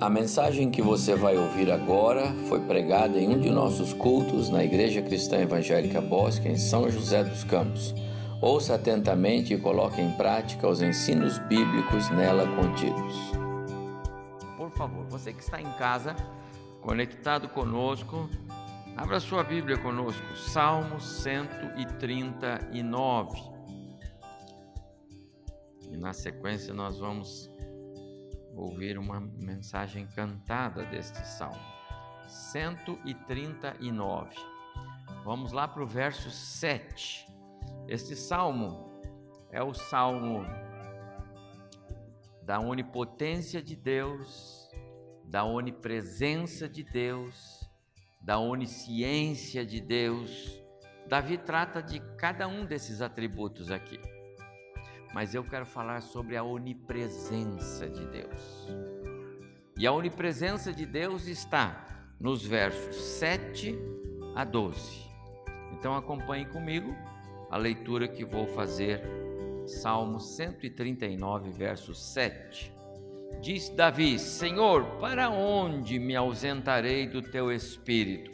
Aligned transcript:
A 0.00 0.10
mensagem 0.10 0.72
que 0.72 0.82
você 0.82 1.14
vai 1.14 1.38
ouvir 1.38 1.70
agora 1.70 2.34
foi 2.48 2.58
pregada 2.60 3.16
em 3.16 3.28
um 3.28 3.38
de 3.38 3.48
nossos 3.48 3.92
cultos 3.92 4.50
na 4.50 4.64
Igreja 4.64 5.00
Cristã 5.00 5.38
Evangélica 5.38 6.00
Bosque, 6.00 6.48
em 6.48 6.58
São 6.58 6.90
José 6.90 7.22
dos 7.22 7.44
Campos. 7.44 7.94
Ouça 8.42 8.74
atentamente 8.74 9.54
e 9.54 9.58
coloque 9.58 10.00
em 10.00 10.10
prática 10.10 10.68
os 10.68 10.82
ensinos 10.82 11.38
bíblicos 11.38 12.10
nela 12.10 12.44
contidos. 12.56 13.14
Por 14.56 14.72
favor, 14.72 15.06
você 15.06 15.32
que 15.32 15.44
está 15.44 15.62
em 15.62 15.72
casa, 15.74 16.16
conectado 16.82 17.48
conosco, 17.48 18.28
abra 18.96 19.20
sua 19.20 19.44
Bíblia 19.44 19.78
conosco, 19.78 20.36
Salmo 20.36 21.00
139. 21.00 23.54
E 25.88 25.96
na 25.96 26.12
sequência 26.12 26.74
nós 26.74 26.98
vamos 26.98 27.53
ouvir 28.56 28.98
uma 28.98 29.20
mensagem 29.20 30.06
cantada 30.06 30.84
deste 30.84 31.26
salmo. 31.26 31.60
139. 32.26 34.34
Vamos 35.24 35.52
lá 35.52 35.68
para 35.68 35.82
o 35.82 35.86
verso 35.86 36.30
7. 36.30 37.26
Este 37.88 38.16
salmo 38.16 38.90
é 39.50 39.62
o 39.62 39.74
salmo 39.74 40.46
da 42.42 42.58
onipotência 42.60 43.62
de 43.62 43.76
Deus, 43.76 44.70
da 45.24 45.44
onipresença 45.44 46.68
de 46.68 46.82
Deus, 46.82 47.70
da 48.20 48.38
onisciência 48.38 49.64
de 49.64 49.80
Deus. 49.80 50.62
Davi 51.08 51.38
trata 51.38 51.82
de 51.82 52.00
cada 52.16 52.48
um 52.48 52.64
desses 52.64 53.02
atributos 53.02 53.70
aqui 53.70 54.00
mas 55.14 55.32
eu 55.32 55.44
quero 55.44 55.64
falar 55.64 56.02
sobre 56.02 56.36
a 56.36 56.42
onipresença 56.42 57.88
de 57.88 58.04
Deus. 58.06 58.68
E 59.78 59.86
a 59.86 59.92
onipresença 59.92 60.72
de 60.72 60.84
Deus 60.84 61.28
está 61.28 61.86
nos 62.18 62.44
versos 62.44 62.96
7 62.96 63.78
a 64.34 64.42
12. 64.42 65.08
Então 65.72 65.94
acompanhe 65.94 66.46
comigo 66.46 66.92
a 67.48 67.56
leitura 67.56 68.08
que 68.08 68.24
vou 68.24 68.48
fazer, 68.48 69.00
Salmo 69.66 70.18
139, 70.18 71.50
verso 71.50 71.94
7. 71.94 72.72
Diz 73.40 73.68
Davi: 73.68 74.18
Senhor, 74.18 74.84
para 74.98 75.30
onde 75.30 75.96
me 76.00 76.16
ausentarei 76.16 77.06
do 77.06 77.22
teu 77.22 77.52
espírito? 77.52 78.32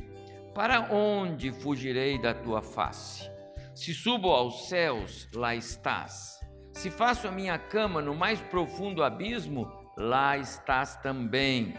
Para 0.54 0.90
onde 0.90 1.52
fugirei 1.52 2.18
da 2.18 2.32
tua 2.32 2.62
face? 2.62 3.30
Se 3.74 3.92
subo 3.92 4.30
aos 4.30 4.68
céus, 4.68 5.28
lá 5.34 5.54
estás 5.54 6.39
se 6.72 6.90
faço 6.90 7.28
a 7.28 7.32
minha 7.32 7.58
cama 7.58 8.00
no 8.00 8.14
mais 8.14 8.40
profundo 8.40 9.02
abismo, 9.02 9.70
lá 9.96 10.38
estás 10.38 10.96
também. 10.96 11.74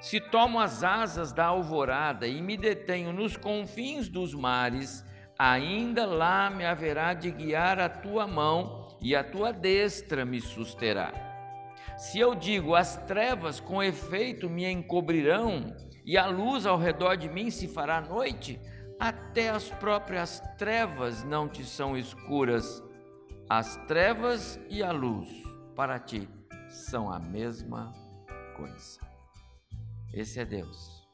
Se 0.00 0.18
tomo 0.18 0.58
as 0.58 0.82
asas 0.82 1.32
da 1.32 1.46
alvorada 1.46 2.26
e 2.26 2.40
me 2.40 2.56
detenho 2.56 3.12
nos 3.12 3.36
confins 3.36 4.08
dos 4.08 4.32
mares, 4.34 5.04
ainda 5.38 6.06
lá 6.06 6.48
me 6.48 6.64
haverá 6.64 7.12
de 7.12 7.30
guiar 7.30 7.78
a 7.78 7.88
tua 7.88 8.26
mão 8.26 8.88
e 9.02 9.14
a 9.14 9.22
tua 9.22 9.52
destra 9.52 10.24
me 10.24 10.40
susterá. 10.40 11.12
Se 11.98 12.18
eu 12.18 12.34
digo, 12.34 12.74
as 12.74 12.96
trevas 13.04 13.60
com 13.60 13.82
efeito 13.82 14.48
me 14.48 14.64
encobrirão 14.64 15.74
e 16.04 16.16
a 16.16 16.26
luz 16.26 16.64
ao 16.64 16.78
redor 16.78 17.16
de 17.16 17.28
mim 17.28 17.50
se 17.50 17.68
fará 17.68 18.00
noite, 18.00 18.58
até 18.98 19.50
as 19.50 19.68
próprias 19.68 20.40
trevas 20.56 21.22
não 21.24 21.46
te 21.46 21.62
são 21.62 21.96
escuras 21.96 22.82
as 23.52 23.74
trevas 23.88 24.60
e 24.68 24.80
a 24.80 24.92
luz 24.92 25.28
para 25.74 25.98
ti 25.98 26.28
são 26.68 27.10
a 27.10 27.18
mesma 27.18 27.92
coisa. 28.56 29.00
Esse 30.14 30.38
é 30.38 30.44
Deus, 30.44 31.04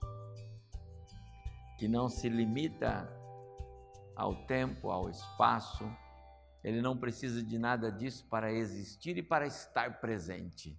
que 1.78 1.88
não 1.88 2.10
se 2.10 2.28
limita 2.28 3.10
ao 4.15 4.44
tempo, 4.44 4.91
ao 4.91 5.09
espaço, 5.09 5.91
ele 6.62 6.83
não 6.83 6.94
precisa 6.94 7.43
de 7.43 7.59
nada 7.59 7.91
disso 7.91 8.27
para 8.28 8.53
existir 8.53 9.16
e 9.16 9.22
para 9.22 9.47
estar 9.47 9.99
presente. 9.99 10.78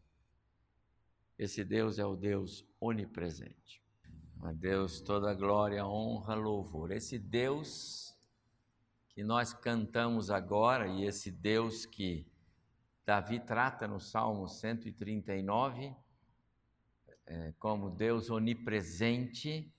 Esse 1.39 1.63
Deus 1.63 1.97
é 1.97 2.05
o 2.05 2.15
Deus 2.15 2.63
onipresente. 2.79 3.83
A 4.43 4.51
Deus 4.51 5.01
toda 5.01 5.33
glória, 5.33 5.83
honra, 5.87 6.35
louvor. 6.35 6.91
Esse 6.91 7.17
Deus 7.17 8.15
que 9.17 9.23
nós 9.23 9.51
cantamos 9.51 10.29
agora, 10.29 10.87
e 10.87 11.03
esse 11.03 11.31
Deus 11.31 11.87
que 11.87 12.23
Davi 13.03 13.39
trata 13.39 13.87
no 13.87 13.99
Salmo 13.99 14.47
139, 14.47 15.91
é, 17.25 17.51
como 17.57 17.89
Deus 17.89 18.29
onipresente, 18.29 19.73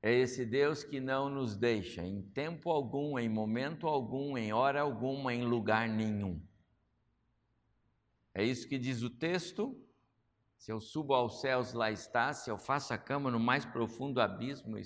é 0.00 0.14
esse 0.14 0.46
Deus 0.46 0.82
que 0.82 0.98
não 0.98 1.28
nos 1.28 1.58
deixa 1.58 2.02
em 2.02 2.22
tempo 2.22 2.70
algum, 2.70 3.18
em 3.18 3.28
momento 3.28 3.86
algum, 3.86 4.38
em 4.38 4.50
hora 4.50 4.80
alguma, 4.80 5.34
em 5.34 5.44
lugar 5.44 5.86
nenhum. 5.86 6.40
É 8.32 8.42
isso 8.42 8.66
que 8.66 8.78
diz 8.78 9.02
o 9.02 9.10
texto. 9.10 9.78
Se 10.56 10.72
eu 10.72 10.80
subo 10.80 11.12
aos 11.12 11.38
céus, 11.42 11.74
lá 11.74 11.90
está. 11.90 12.32
Se 12.32 12.48
eu 12.48 12.56
faço 12.56 12.94
a 12.94 12.98
cama 12.98 13.30
no 13.30 13.38
mais 13.38 13.66
profundo 13.66 14.22
abismo, 14.22 14.78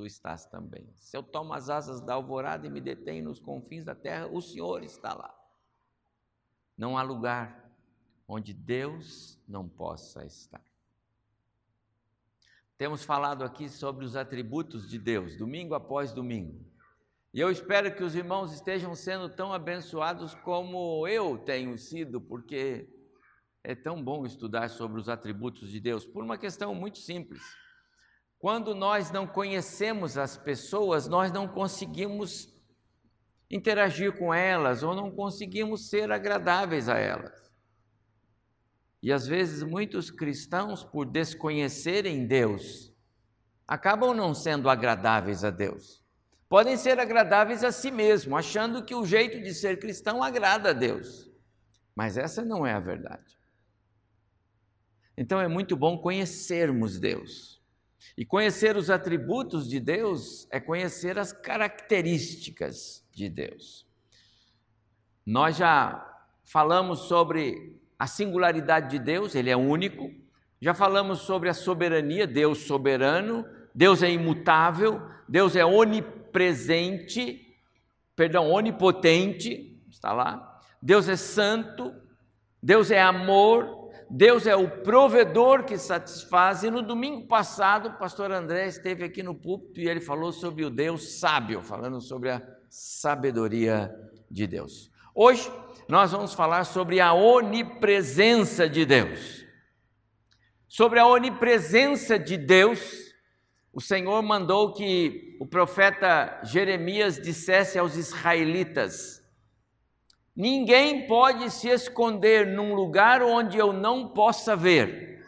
tu 0.00 0.06
estás 0.06 0.46
também. 0.46 0.90
Se 0.96 1.14
eu 1.14 1.22
tomo 1.22 1.52
as 1.52 1.68
asas 1.68 2.00
da 2.00 2.14
alvorada 2.14 2.66
e 2.66 2.70
me 2.70 2.80
detenho 2.80 3.24
nos 3.24 3.38
confins 3.38 3.84
da 3.84 3.94
terra, 3.94 4.26
o 4.28 4.40
Senhor 4.40 4.82
está 4.82 5.12
lá. 5.12 5.34
Não 6.76 6.96
há 6.96 7.02
lugar 7.02 7.70
onde 8.26 8.54
Deus 8.54 9.38
não 9.46 9.68
possa 9.68 10.24
estar. 10.24 10.64
Temos 12.78 13.04
falado 13.04 13.44
aqui 13.44 13.68
sobre 13.68 14.06
os 14.06 14.16
atributos 14.16 14.88
de 14.88 14.98
Deus, 14.98 15.36
domingo 15.36 15.74
após 15.74 16.12
domingo. 16.12 16.64
E 17.34 17.38
eu 17.38 17.50
espero 17.50 17.94
que 17.94 18.02
os 18.02 18.14
irmãos 18.14 18.54
estejam 18.54 18.94
sendo 18.94 19.28
tão 19.28 19.52
abençoados 19.52 20.34
como 20.36 21.06
eu 21.06 21.36
tenho 21.36 21.76
sido, 21.76 22.22
porque 22.22 22.88
é 23.62 23.74
tão 23.74 24.02
bom 24.02 24.24
estudar 24.24 24.70
sobre 24.70 24.98
os 24.98 25.10
atributos 25.10 25.70
de 25.70 25.78
Deus, 25.78 26.06
por 26.06 26.24
uma 26.24 26.38
questão 26.38 26.74
muito 26.74 26.96
simples. 26.96 27.42
Quando 28.40 28.74
nós 28.74 29.10
não 29.10 29.26
conhecemos 29.26 30.16
as 30.16 30.34
pessoas, 30.34 31.06
nós 31.06 31.30
não 31.30 31.46
conseguimos 31.46 32.48
interagir 33.50 34.16
com 34.16 34.32
elas 34.32 34.82
ou 34.82 34.94
não 34.94 35.10
conseguimos 35.10 35.90
ser 35.90 36.10
agradáveis 36.10 36.88
a 36.88 36.96
elas. 36.96 37.52
E 39.02 39.12
às 39.12 39.26
vezes 39.26 39.62
muitos 39.62 40.10
cristãos, 40.10 40.82
por 40.82 41.04
desconhecerem 41.04 42.26
Deus, 42.26 42.90
acabam 43.68 44.14
não 44.14 44.34
sendo 44.34 44.70
agradáveis 44.70 45.44
a 45.44 45.50
Deus. 45.50 46.02
Podem 46.48 46.78
ser 46.78 46.98
agradáveis 46.98 47.62
a 47.62 47.70
si 47.70 47.90
mesmo, 47.90 48.38
achando 48.38 48.82
que 48.82 48.94
o 48.94 49.04
jeito 49.04 49.38
de 49.42 49.52
ser 49.52 49.78
cristão 49.78 50.22
agrada 50.22 50.70
a 50.70 50.72
Deus. 50.72 51.30
Mas 51.94 52.16
essa 52.16 52.42
não 52.42 52.66
é 52.66 52.72
a 52.72 52.80
verdade. 52.80 53.38
Então 55.14 55.38
é 55.38 55.46
muito 55.46 55.76
bom 55.76 55.98
conhecermos 55.98 56.98
Deus. 56.98 57.59
E 58.20 58.24
conhecer 58.26 58.76
os 58.76 58.90
atributos 58.90 59.66
de 59.66 59.80
Deus 59.80 60.46
é 60.50 60.60
conhecer 60.60 61.18
as 61.18 61.32
características 61.32 63.02
de 63.14 63.30
Deus. 63.30 63.86
Nós 65.24 65.56
já 65.56 66.06
falamos 66.44 67.08
sobre 67.08 67.80
a 67.98 68.06
singularidade 68.06 68.90
de 68.90 68.98
Deus, 68.98 69.34
ele 69.34 69.48
é 69.48 69.56
único. 69.56 70.12
Já 70.60 70.74
falamos 70.74 71.20
sobre 71.20 71.48
a 71.48 71.54
soberania, 71.54 72.26
Deus 72.26 72.58
soberano, 72.66 73.46
Deus 73.74 74.02
é 74.02 74.10
imutável, 74.10 75.00
Deus 75.26 75.56
é 75.56 75.64
onipresente, 75.64 77.56
perdão, 78.14 78.50
onipotente, 78.50 79.82
está 79.88 80.12
lá. 80.12 80.60
Deus 80.82 81.08
é 81.08 81.16
santo, 81.16 81.90
Deus 82.62 82.90
é 82.90 83.00
amor, 83.00 83.79
Deus 84.12 84.44
é 84.44 84.56
o 84.56 84.68
provedor 84.82 85.64
que 85.64 85.78
satisfaz. 85.78 86.64
E 86.64 86.70
no 86.70 86.82
domingo 86.82 87.28
passado, 87.28 87.90
o 87.90 87.98
pastor 87.98 88.32
André 88.32 88.66
esteve 88.66 89.04
aqui 89.04 89.22
no 89.22 89.36
púlpito 89.36 89.80
e 89.80 89.88
ele 89.88 90.00
falou 90.00 90.32
sobre 90.32 90.64
o 90.64 90.70
Deus 90.70 91.20
sábio, 91.20 91.62
falando 91.62 92.00
sobre 92.00 92.30
a 92.30 92.42
sabedoria 92.68 93.94
de 94.28 94.48
Deus. 94.48 94.90
Hoje 95.14 95.48
nós 95.88 96.10
vamos 96.10 96.34
falar 96.34 96.64
sobre 96.64 97.00
a 97.00 97.12
onipresença 97.12 98.68
de 98.68 98.84
Deus. 98.84 99.46
Sobre 100.66 100.98
a 100.98 101.06
onipresença 101.06 102.18
de 102.18 102.36
Deus, 102.36 103.14
o 103.72 103.80
Senhor 103.80 104.20
mandou 104.22 104.72
que 104.72 105.36
o 105.40 105.46
profeta 105.46 106.40
Jeremias 106.42 107.20
dissesse 107.20 107.78
aos 107.78 107.96
israelitas: 107.96 109.19
Ninguém 110.40 111.06
pode 111.06 111.50
se 111.50 111.68
esconder 111.68 112.46
num 112.46 112.72
lugar 112.72 113.22
onde 113.22 113.58
eu 113.58 113.74
não 113.74 114.08
possa 114.08 114.56
ver. 114.56 115.22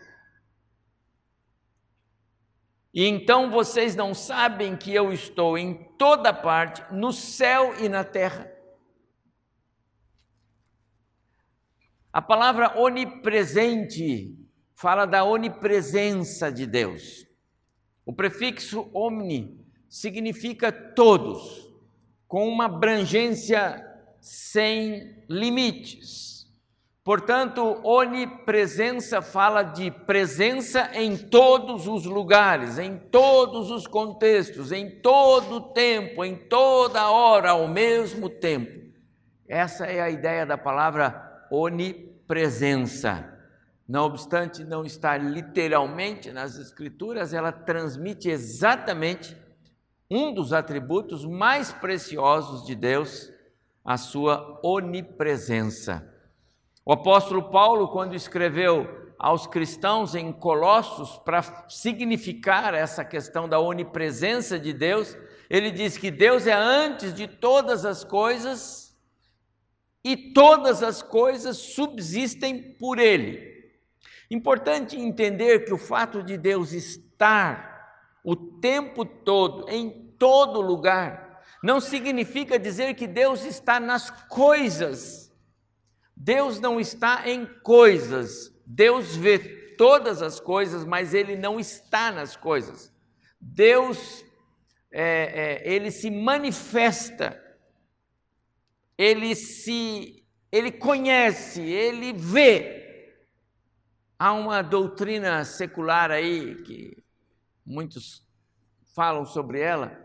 E 2.95 3.05
então 3.05 3.51
vocês 3.51 3.95
não 3.95 4.15
sabem 4.15 4.75
que 4.75 4.91
eu 4.91 5.13
estou 5.13 5.59
em 5.59 5.75
toda 5.99 6.33
parte, 6.33 6.83
no 6.91 7.13
céu 7.13 7.75
e 7.79 7.91
na 7.91 8.05
terra. 8.05 8.51
A 12.11 12.23
palavra 12.23 12.81
onipresente 12.81 14.35
fala 14.75 15.05
da 15.05 15.25
onipresença 15.25 16.51
de 16.51 16.67
Deus. 16.67 17.27
O 18.07 18.15
prefixo 18.15 18.91
omni 18.95 19.63
significa 19.91 20.73
todos, 20.73 21.71
com 22.27 22.49
uma 22.49 22.65
abrangência 22.65 23.92
sem 24.23 25.25
limites. 25.29 26.47
Portanto, 27.03 27.81
onipresença 27.83 29.21
fala 29.21 29.65
de 29.65 29.91
presença 29.91 30.89
em 30.95 31.17
todos 31.17 31.89
os 31.89 32.05
lugares, 32.05 32.79
em 32.79 32.97
todos 32.97 33.73
os 33.73 33.89
contextos, 33.89 34.71
em 34.71 34.89
todo 35.01 35.57
o 35.57 35.61
tempo, 35.73 36.25
em 36.25 36.37
toda 36.37 37.11
hora, 37.11 37.51
ao 37.51 37.67
mesmo 37.67 38.31
tempo. 38.31 38.81
Essa 39.49 39.87
é 39.87 40.01
a 40.01 40.09
ideia 40.09 40.47
da 40.47 40.57
palavra 40.57 41.45
onipresença. 41.51 43.29
Não 43.89 44.05
obstante 44.05 44.63
não 44.63 44.85
estar 44.85 45.19
literalmente 45.19 46.31
nas 46.31 46.57
Escrituras, 46.57 47.35
ela 47.35 47.51
transmite 47.51 48.31
exatamente 48.31 49.37
um 50.09 50.33
dos 50.33 50.53
atributos 50.53 51.25
mais 51.25 51.73
preciosos 51.73 52.65
de 52.65 52.77
Deus, 52.77 53.33
a 53.85 53.97
sua 53.97 54.61
onipresença. 54.63 56.09
O 56.85 56.93
apóstolo 56.93 57.51
Paulo, 57.51 57.89
quando 57.89 58.15
escreveu 58.15 59.15
aos 59.19 59.47
cristãos 59.47 60.15
em 60.15 60.33
Colossos, 60.33 61.19
para 61.25 61.43
significar 61.69 62.75
essa 62.75 63.05
questão 63.05 63.49
da 63.49 63.61
onipresença 63.61 64.59
de 64.59 64.73
Deus, 64.73 65.17
ele 65.49 65.71
diz 65.71 65.97
que 65.97 66.11
Deus 66.11 66.47
é 66.47 66.53
antes 66.53 67.15
de 67.15 67.29
todas 67.29 67.85
as 67.85 68.03
coisas 68.03 68.97
e 70.05 70.17
todas 70.17 70.83
as 70.83 71.03
coisas 71.03 71.57
subsistem 71.57 72.75
por 72.75 72.99
Ele. 72.99 73.53
Importante 74.31 74.97
entender 74.97 75.65
que 75.65 75.73
o 75.73 75.79
fato 75.79 76.23
de 76.23 76.37
Deus 76.37 76.73
estar 76.73 77.71
o 78.25 78.35
tempo 78.35 79.05
todo, 79.05 79.69
em 79.69 80.15
todo 80.19 80.61
lugar, 80.61 81.32
não 81.63 81.81
significa 81.81 82.59
dizer 82.59 82.95
que 82.95 83.07
Deus 83.07 83.45
está 83.45 83.79
nas 83.79 84.11
coisas 84.29 85.33
Deus 86.25 86.61
não 86.61 86.79
está 86.79 87.29
em 87.29 87.45
coisas, 87.45 88.55
Deus 88.65 89.17
vê 89.17 89.41
todas 89.77 90.23
as 90.23 90.39
coisas, 90.39 90.85
mas 90.85 91.15
Ele 91.15 91.35
não 91.35 91.59
está 91.59 92.13
nas 92.13 92.37
coisas. 92.37 92.93
Deus, 93.41 94.25
é, 94.93 95.63
é, 95.65 95.73
Ele 95.75 95.91
se 95.91 96.13
manifesta, 96.13 97.43
Ele 98.97 99.35
se, 99.35 100.25
Ele 100.53 100.71
conhece, 100.71 101.61
Ele 101.61 102.13
vê. 102.13 103.17
Há 104.17 104.33
uma 104.33 104.63
doutrina 104.63 105.45
secular 105.45 106.13
aí 106.13 106.63
que 106.63 107.03
muitos 107.67 108.25
falam 108.95 109.25
sobre 109.25 109.59
ela, 109.59 110.02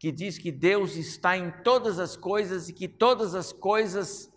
que 0.00 0.10
diz 0.10 0.38
que 0.38 0.50
Deus 0.50 0.96
está 0.96 1.36
em 1.36 1.50
todas 1.62 1.98
as 1.98 2.16
coisas 2.16 2.70
e 2.70 2.72
que 2.72 2.88
todas 2.88 3.34
as 3.34 3.52
coisas 3.52 4.32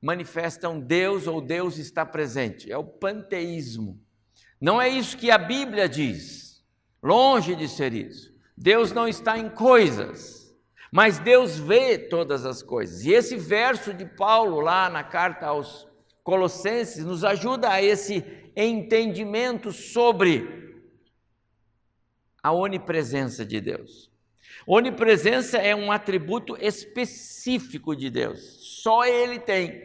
manifestam 0.00 0.78
Deus 0.78 1.26
ou 1.26 1.40
Deus 1.40 1.78
está 1.78 2.06
presente. 2.06 2.70
É 2.70 2.78
o 2.78 2.84
panteísmo. 2.84 4.00
Não 4.60 4.80
é 4.80 4.88
isso 4.88 5.18
que 5.18 5.28
a 5.28 5.36
Bíblia 5.36 5.88
diz. 5.88 6.64
Longe 7.02 7.56
de 7.56 7.68
ser 7.68 7.92
isso. 7.92 8.32
Deus 8.56 8.92
não 8.92 9.08
está 9.08 9.36
em 9.36 9.50
coisas, 9.50 10.56
mas 10.92 11.18
Deus 11.18 11.58
vê 11.58 11.98
todas 11.98 12.46
as 12.46 12.62
coisas. 12.62 13.04
E 13.04 13.10
esse 13.10 13.36
verso 13.36 13.92
de 13.92 14.04
Paulo, 14.04 14.60
lá 14.60 14.88
na 14.88 15.02
carta 15.02 15.46
aos 15.46 15.88
Colossenses, 16.22 17.04
nos 17.04 17.24
ajuda 17.24 17.68
a 17.68 17.82
esse 17.82 18.24
entendimento 18.54 19.72
sobre 19.72 20.86
a 22.40 22.52
onipresença 22.52 23.44
de 23.44 23.60
Deus. 23.60 24.09
Onipresença 24.72 25.58
é 25.58 25.74
um 25.74 25.90
atributo 25.90 26.56
específico 26.60 27.96
de 27.96 28.08
Deus, 28.08 28.38
só 28.80 29.04
Ele 29.04 29.36
tem. 29.40 29.82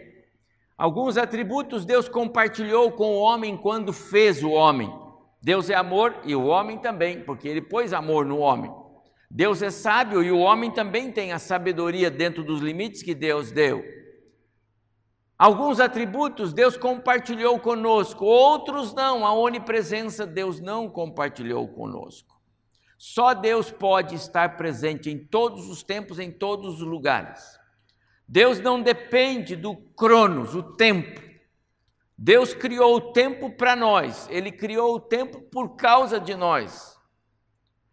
Alguns 0.77 1.17
atributos 1.17 1.87
Deus 1.87 2.07
compartilhou 2.07 2.91
com 2.91 3.15
o 3.15 3.19
homem 3.19 3.57
quando 3.57 3.91
fez 3.91 4.43
o 4.43 4.51
homem. 4.51 4.93
Deus 5.41 5.71
é 5.71 5.73
amor 5.73 6.15
e 6.23 6.35
o 6.35 6.45
homem 6.45 6.77
também, 6.77 7.23
porque 7.23 7.47
ele 7.47 7.63
pôs 7.63 7.93
amor 7.93 8.27
no 8.27 8.37
homem. 8.37 8.71
Deus 9.27 9.63
é 9.63 9.71
sábio 9.71 10.21
e 10.21 10.31
o 10.31 10.37
homem 10.37 10.69
também 10.69 11.11
tem 11.11 11.31
a 11.33 11.39
sabedoria 11.39 12.11
dentro 12.11 12.43
dos 12.43 12.61
limites 12.61 13.01
que 13.01 13.15
Deus 13.15 13.51
deu. 13.51 13.83
Alguns 15.35 15.79
atributos 15.79 16.53
Deus 16.53 16.77
compartilhou 16.77 17.59
conosco, 17.59 18.23
outros 18.23 18.93
não. 18.93 19.25
A 19.25 19.33
onipresença 19.33 20.27
Deus 20.27 20.59
não 20.59 20.87
compartilhou 20.87 21.67
conosco. 21.69 22.34
Só 22.97 23.33
Deus 23.33 23.71
pode 23.71 24.15
estar 24.15 24.55
presente 24.57 25.09
em 25.09 25.17
todos 25.17 25.69
os 25.69 25.83
tempos, 25.83 26.19
em 26.19 26.31
todos 26.31 26.75
os 26.75 26.81
lugares. 26.81 27.59
Deus 28.27 28.59
não 28.59 28.81
depende 28.81 29.55
do 29.55 29.75
cronos, 29.75 30.55
o 30.55 30.63
tempo. 30.63 31.21
Deus 32.17 32.53
criou 32.53 32.95
o 32.95 33.11
tempo 33.11 33.51
para 33.51 33.75
nós, 33.75 34.27
Ele 34.29 34.51
criou 34.51 34.95
o 34.95 34.99
tempo 34.99 35.41
por 35.51 35.75
causa 35.75 36.19
de 36.19 36.33
nós. 36.33 36.95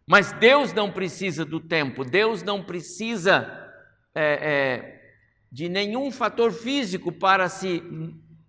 Mas 0.07 0.31
Deus 0.33 0.73
não 0.73 0.91
precisa 0.91 1.45
do 1.45 1.59
tempo, 1.59 2.03
Deus 2.03 2.41
não 2.41 2.63
precisa 2.63 3.71
é, 4.15 4.23
é, 4.23 5.15
de 5.51 5.69
nenhum 5.69 6.11
fator 6.11 6.51
físico 6.51 7.11
para 7.11 7.47
se, 7.47 7.83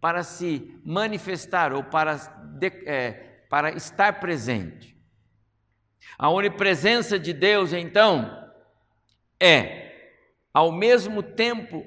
para 0.00 0.22
se 0.22 0.80
manifestar 0.84 1.72
ou 1.72 1.84
para, 1.84 2.16
de, 2.58 2.66
é, 2.86 3.10
para 3.48 3.72
estar 3.72 4.20
presente. 4.20 4.93
A 6.18 6.30
onipresença 6.30 7.18
de 7.18 7.32
Deus, 7.32 7.72
então, 7.72 8.52
é 9.40 9.84
ao 10.52 10.70
mesmo 10.70 11.20
tempo, 11.20 11.84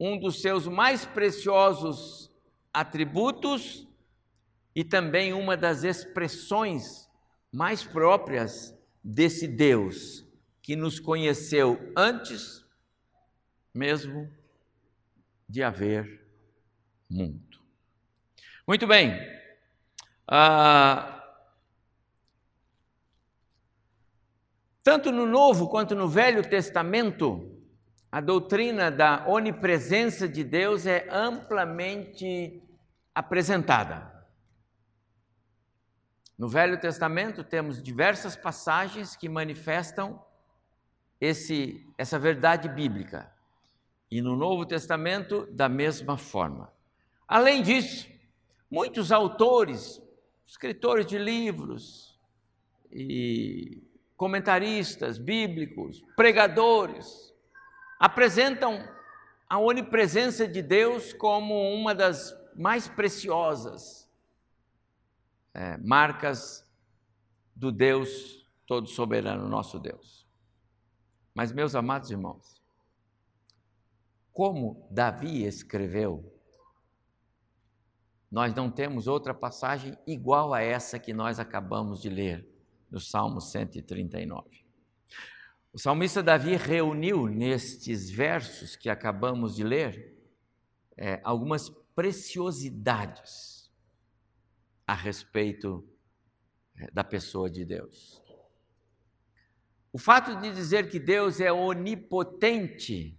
um 0.00 0.18
dos 0.18 0.40
seus 0.40 0.66
mais 0.66 1.04
preciosos 1.04 2.30
atributos 2.72 3.86
e 4.74 4.82
também 4.82 5.34
uma 5.34 5.56
das 5.56 5.84
expressões 5.84 7.08
mais 7.52 7.84
próprias 7.84 8.74
desse 9.04 9.46
Deus 9.46 10.24
que 10.62 10.74
nos 10.74 10.98
conheceu 10.98 11.92
antes 11.94 12.64
mesmo 13.74 14.30
de 15.46 15.62
haver 15.62 16.26
mundo. 17.10 17.60
Muito 18.66 18.86
bem. 18.86 19.12
Ah, 20.26 21.21
tanto 24.82 25.12
no 25.12 25.26
Novo 25.26 25.68
quanto 25.68 25.94
no 25.94 26.08
Velho 26.08 26.42
Testamento, 26.48 27.50
a 28.10 28.20
doutrina 28.20 28.90
da 28.90 29.26
onipresença 29.28 30.28
de 30.28 30.42
Deus 30.42 30.86
é 30.86 31.06
amplamente 31.10 32.62
apresentada. 33.14 34.12
No 36.36 36.48
Velho 36.48 36.80
Testamento 36.80 37.44
temos 37.44 37.82
diversas 37.82 38.34
passagens 38.34 39.14
que 39.14 39.28
manifestam 39.28 40.20
esse, 41.20 41.86
essa 41.96 42.18
verdade 42.18 42.68
bíblica. 42.68 43.32
E 44.10 44.20
no 44.20 44.36
Novo 44.36 44.66
Testamento, 44.66 45.46
da 45.52 45.68
mesma 45.68 46.16
forma. 46.18 46.72
Além 47.28 47.62
disso, 47.62 48.08
muitos 48.68 49.12
autores, 49.12 50.02
escritores 50.46 51.06
de 51.06 51.16
livros 51.16 52.20
e 52.90 53.82
comentaristas 54.16 55.18
bíblicos, 55.18 56.04
pregadores, 56.16 57.34
apresentam 57.98 58.82
a 59.48 59.58
onipresença 59.58 60.46
de 60.46 60.62
Deus 60.62 61.12
como 61.12 61.74
uma 61.74 61.94
das 61.94 62.36
mais 62.56 62.88
preciosas 62.88 64.10
é, 65.54 65.76
marcas 65.78 66.66
do 67.54 67.70
Deus 67.70 68.48
todo 68.66 68.86
soberano, 68.88 69.48
nosso 69.48 69.78
Deus. 69.78 70.26
Mas, 71.34 71.52
meus 71.52 71.74
amados 71.74 72.10
irmãos, 72.10 72.62
como 74.32 74.86
Davi 74.90 75.44
escreveu, 75.44 76.32
nós 78.30 78.54
não 78.54 78.70
temos 78.70 79.06
outra 79.06 79.34
passagem 79.34 79.96
igual 80.06 80.54
a 80.54 80.62
essa 80.62 80.98
que 80.98 81.12
nós 81.12 81.38
acabamos 81.38 82.00
de 82.00 82.08
ler 82.08 82.51
no 82.92 83.00
Salmo 83.00 83.40
139. 83.40 84.62
O 85.72 85.78
salmista 85.78 86.22
Davi 86.22 86.54
reuniu 86.54 87.26
nestes 87.26 88.10
versos 88.10 88.76
que 88.76 88.90
acabamos 88.90 89.56
de 89.56 89.64
ler 89.64 90.14
é, 90.94 91.18
algumas 91.24 91.70
preciosidades 91.94 93.72
a 94.86 94.92
respeito 94.94 95.88
é, 96.76 96.90
da 96.90 97.02
pessoa 97.02 97.48
de 97.48 97.64
Deus. 97.64 98.22
O 99.90 99.98
fato 99.98 100.36
de 100.36 100.52
dizer 100.52 100.90
que 100.90 100.98
Deus 100.98 101.40
é 101.40 101.50
onipotente 101.50 103.18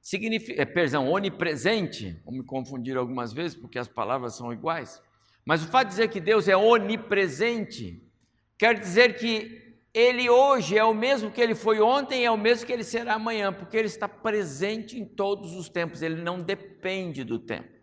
significa, 0.00 0.62
é, 0.62 0.64
perdão, 0.64 1.10
onipresente, 1.10 2.18
vou 2.24 2.32
me 2.32 2.42
confundir 2.42 2.96
algumas 2.96 3.34
vezes 3.34 3.54
porque 3.54 3.78
as 3.78 3.88
palavras 3.88 4.36
são 4.36 4.50
iguais, 4.50 5.02
mas 5.44 5.62
o 5.62 5.68
fato 5.68 5.88
de 5.88 5.90
dizer 5.90 6.08
que 6.08 6.20
Deus 6.20 6.48
é 6.48 6.56
onipresente 6.56 8.07
quer 8.58 8.78
dizer 8.78 9.16
que 9.16 9.78
Ele 9.94 10.28
hoje 10.28 10.76
é 10.76 10.84
o 10.84 10.92
mesmo 10.92 11.30
que 11.30 11.40
Ele 11.40 11.54
foi 11.54 11.80
ontem 11.80 12.22
e 12.22 12.24
é 12.24 12.30
o 12.30 12.36
mesmo 12.36 12.66
que 12.66 12.72
Ele 12.72 12.84
será 12.84 13.14
amanhã, 13.14 13.52
porque 13.52 13.76
Ele 13.76 13.86
está 13.86 14.08
presente 14.08 14.98
em 14.98 15.06
todos 15.06 15.54
os 15.54 15.68
tempos, 15.68 16.02
Ele 16.02 16.20
não 16.20 16.42
depende 16.42 17.24
do 17.24 17.38
tempo. 17.38 17.78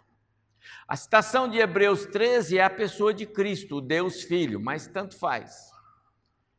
A 0.88 0.96
citação 0.96 1.48
de 1.48 1.58
Hebreus 1.58 2.06
13 2.06 2.60
é 2.60 2.64
a 2.64 2.70
pessoa 2.70 3.14
de 3.14 3.26
Cristo, 3.26 3.78
o 3.78 3.82
Deus 3.82 4.22
Filho, 4.22 4.60
mas 4.60 4.88
tanto 4.88 5.18
faz. 5.18 5.72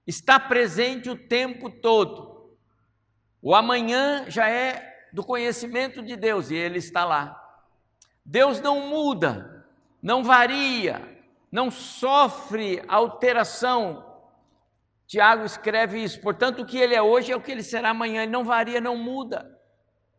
Está 0.07 0.39
presente 0.39 1.11
o 1.11 1.17
tempo 1.17 1.69
todo. 1.69 2.57
O 3.43 3.55
amanhã 3.55 4.25
já 4.29 4.49
é 4.49 5.09
do 5.13 5.23
conhecimento 5.23 6.03
de 6.03 6.17
Deus 6.17 6.51
e 6.51 6.55
ele 6.55 6.79
está 6.79 7.05
lá. 7.05 7.43
Deus 8.25 8.61
não 8.61 8.89
muda, 8.89 9.67
não 10.03 10.25
varia, 10.25 11.25
não 11.51 11.71
sofre 11.71 12.83
alteração. 12.89 14.06
Tiago 15.07 15.45
escreve 15.45 16.03
isso. 16.03 16.21
Portanto, 16.21 16.63
o 16.63 16.67
que 16.67 16.79
ele 16.79 16.95
é 16.95 17.03
hoje 17.03 17.33
é 17.33 17.37
o 17.37 17.41
que 17.41 17.53
ele 17.53 17.63
será 17.63 17.91
amanhã. 17.91 18.23
Ele 18.23 18.33
não 18.33 18.45
varia, 18.45 18.81
não 18.81 18.97
muda. 18.97 19.57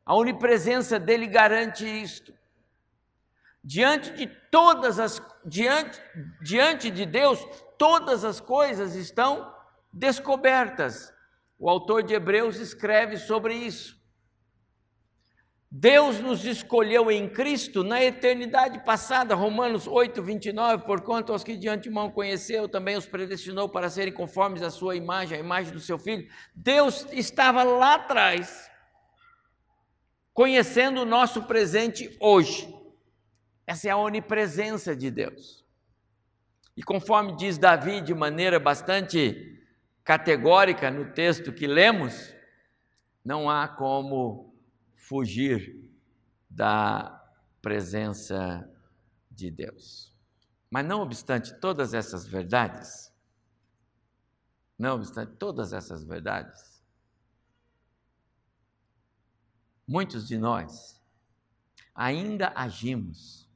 A 0.06 0.16
onipresença 0.16 0.98
dele 0.98 1.28
garante 1.28 1.86
isto 1.86 2.38
diante 3.68 4.14
de 4.14 4.28
todas 4.50 4.98
as 4.98 5.22
diante, 5.46 6.02
diante 6.42 6.90
de 6.90 7.06
Deus, 7.06 7.46
todas 7.78 8.24
as 8.24 8.40
coisas 8.40 8.96
estão 8.96 9.54
descobertas. 9.92 11.14
O 11.60 11.70
autor 11.70 12.02
de 12.02 12.14
Hebreus 12.14 12.56
escreve 12.62 13.18
sobre 13.18 13.54
isso. 13.56 13.97
Deus 15.70 16.22
nos 16.22 16.46
escolheu 16.46 17.12
em 17.12 17.28
Cristo 17.28 17.84
na 17.84 18.02
eternidade 18.02 18.80
passada, 18.86 19.36
Romanos 19.36 19.86
8, 19.86 20.24
29, 20.24 20.86
porquanto 20.86 21.34
aos 21.34 21.44
que 21.44 21.58
de 21.58 21.68
antemão 21.68 22.10
conheceu, 22.10 22.70
também 22.70 22.96
os 22.96 23.06
predestinou 23.06 23.68
para 23.68 23.90
serem 23.90 24.14
conformes 24.14 24.64
à 24.64 24.72
sua 24.72 24.96
imagem, 24.96 25.38
à 25.38 25.42
imagem 25.42 25.74
do 25.74 25.82
seu 25.82 26.00
filho. 26.00 26.26
Deus 26.56 27.06
estava 27.12 27.64
lá 27.64 27.96
atrás, 27.96 28.72
conhecendo 30.34 31.02
o 31.02 31.06
nosso 31.06 31.44
presente 31.44 32.16
hoje. 32.18 32.74
Essa 33.66 33.90
é 33.90 33.92
a 33.92 33.98
onipresença 33.98 34.96
de 34.96 35.12
Deus. 35.12 35.66
E 36.78 36.84
conforme 36.84 37.36
diz 37.36 37.58
Davi 37.58 38.00
de 38.00 38.14
maneira 38.14 38.58
bastante 38.58 39.62
categórica 40.02 40.90
no 40.90 41.12
texto 41.12 41.52
que 41.52 41.68
lemos, 41.68 42.34
não 43.26 43.50
há 43.50 43.68
como 43.68 44.47
fugir 45.08 45.90
da 46.50 47.24
presença 47.62 48.70
de 49.32 49.50
Deus. 49.50 50.14
Mas 50.70 50.86
não 50.86 51.02
obstante 51.02 51.58
todas 51.62 51.94
essas 51.94 52.28
verdades, 52.28 53.14
não 54.78 54.96
obstante 54.96 55.34
todas 55.38 55.72
essas 55.72 56.04
verdades, 56.04 56.84
muitos 59.88 60.28
de 60.28 60.38
nós 60.38 61.02
ainda 61.96 62.52
agimos 62.54 63.50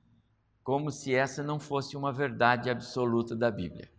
como 0.63 0.89
se 0.89 1.13
essa 1.13 1.43
não 1.43 1.59
fosse 1.59 1.97
uma 1.97 2.13
verdade 2.13 2.69
absoluta 2.69 3.35
da 3.35 3.51
Bíblia. 3.51 3.91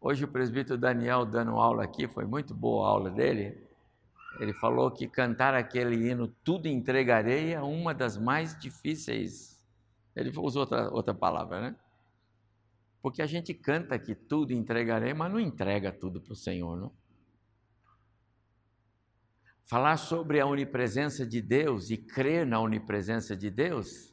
Hoje 0.00 0.24
o 0.24 0.28
presbítero 0.28 0.78
Daniel 0.78 1.26
dando 1.26 1.58
aula 1.58 1.82
aqui, 1.82 2.06
foi 2.06 2.24
muito 2.24 2.54
boa 2.54 2.86
a 2.86 2.90
aula 2.90 3.10
dele. 3.10 3.69
Ele 4.38 4.54
falou 4.54 4.90
que 4.90 5.08
cantar 5.08 5.54
aquele 5.54 6.08
hino 6.08 6.28
Tudo 6.44 6.68
Entregarei 6.68 7.52
é 7.52 7.60
uma 7.60 7.92
das 7.92 8.16
mais 8.16 8.58
difíceis. 8.58 9.60
Ele 10.14 10.30
usou 10.38 10.62
outra, 10.62 10.90
outra 10.90 11.14
palavra, 11.14 11.60
né? 11.60 11.76
Porque 13.02 13.22
a 13.22 13.26
gente 13.26 13.54
canta 13.54 13.98
que 13.98 14.14
tudo 14.14 14.52
entregarei, 14.52 15.14
mas 15.14 15.32
não 15.32 15.40
entrega 15.40 15.90
tudo 15.90 16.20
para 16.20 16.32
o 16.32 16.36
Senhor, 16.36 16.76
não? 16.76 16.92
Falar 19.64 19.96
sobre 19.96 20.40
a 20.40 20.46
onipresença 20.46 21.24
de 21.24 21.40
Deus 21.40 21.90
e 21.90 21.96
crer 21.96 22.44
na 22.44 22.60
onipresença 22.60 23.36
de 23.36 23.50
Deus 23.50 24.12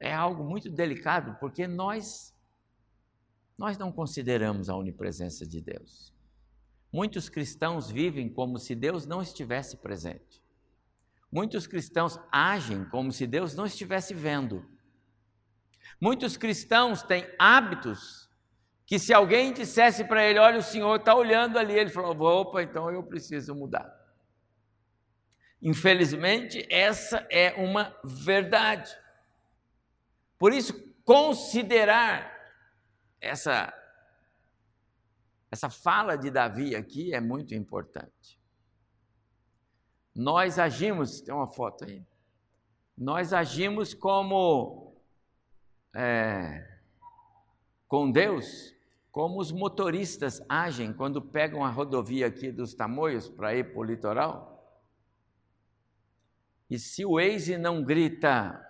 é 0.00 0.14
algo 0.14 0.42
muito 0.42 0.70
delicado, 0.70 1.36
porque 1.38 1.66
nós 1.66 2.34
nós 3.58 3.76
não 3.76 3.92
consideramos 3.92 4.70
a 4.70 4.74
onipresença 4.74 5.46
de 5.46 5.60
Deus. 5.60 6.14
Muitos 6.92 7.28
cristãos 7.28 7.90
vivem 7.90 8.28
como 8.28 8.58
se 8.58 8.74
Deus 8.74 9.06
não 9.06 9.22
estivesse 9.22 9.76
presente. 9.76 10.42
Muitos 11.30 11.66
cristãos 11.66 12.18
agem 12.32 12.84
como 12.86 13.12
se 13.12 13.26
Deus 13.26 13.54
não 13.54 13.64
estivesse 13.66 14.12
vendo. 14.12 14.68
Muitos 16.00 16.36
cristãos 16.36 17.02
têm 17.02 17.24
hábitos 17.38 18.28
que 18.84 18.98
se 18.98 19.14
alguém 19.14 19.52
dissesse 19.52 20.02
para 20.02 20.24
ele, 20.24 20.40
olha, 20.40 20.58
o 20.58 20.62
Senhor 20.62 20.96
está 20.96 21.14
olhando 21.14 21.56
ali, 21.56 21.74
ele 21.74 21.90
falou, 21.90 22.40
opa, 22.40 22.60
então 22.60 22.90
eu 22.90 23.04
preciso 23.04 23.54
mudar. 23.54 23.88
Infelizmente, 25.62 26.66
essa 26.68 27.24
é 27.30 27.52
uma 27.52 27.94
verdade. 28.02 28.90
Por 30.36 30.52
isso, 30.52 30.72
considerar 31.04 32.34
essa, 33.20 33.72
essa 35.50 35.68
fala 35.68 36.16
de 36.16 36.30
Davi 36.30 36.76
aqui 36.76 37.12
é 37.12 37.20
muito 37.20 37.54
importante. 37.54 38.40
Nós 40.14 40.58
agimos, 40.58 41.20
tem 41.20 41.34
uma 41.34 41.46
foto 41.46 41.84
aí, 41.84 42.04
nós 42.96 43.32
agimos 43.32 43.94
como 43.94 44.94
é, 45.94 46.68
com 47.88 48.10
Deus, 48.10 48.74
como 49.10 49.40
os 49.40 49.50
motoristas 49.50 50.40
agem 50.48 50.92
quando 50.92 51.20
pegam 51.20 51.64
a 51.64 51.70
rodovia 51.70 52.26
aqui 52.26 52.52
dos 52.52 52.74
Tamoios 52.74 53.28
para 53.28 53.54
ir 53.54 53.72
para 53.72 53.80
o 53.80 53.84
litoral. 53.84 54.50
E 56.68 56.78
se 56.78 57.04
o 57.04 57.14
Waze 57.14 57.58
não 57.58 57.82
grita, 57.82 58.64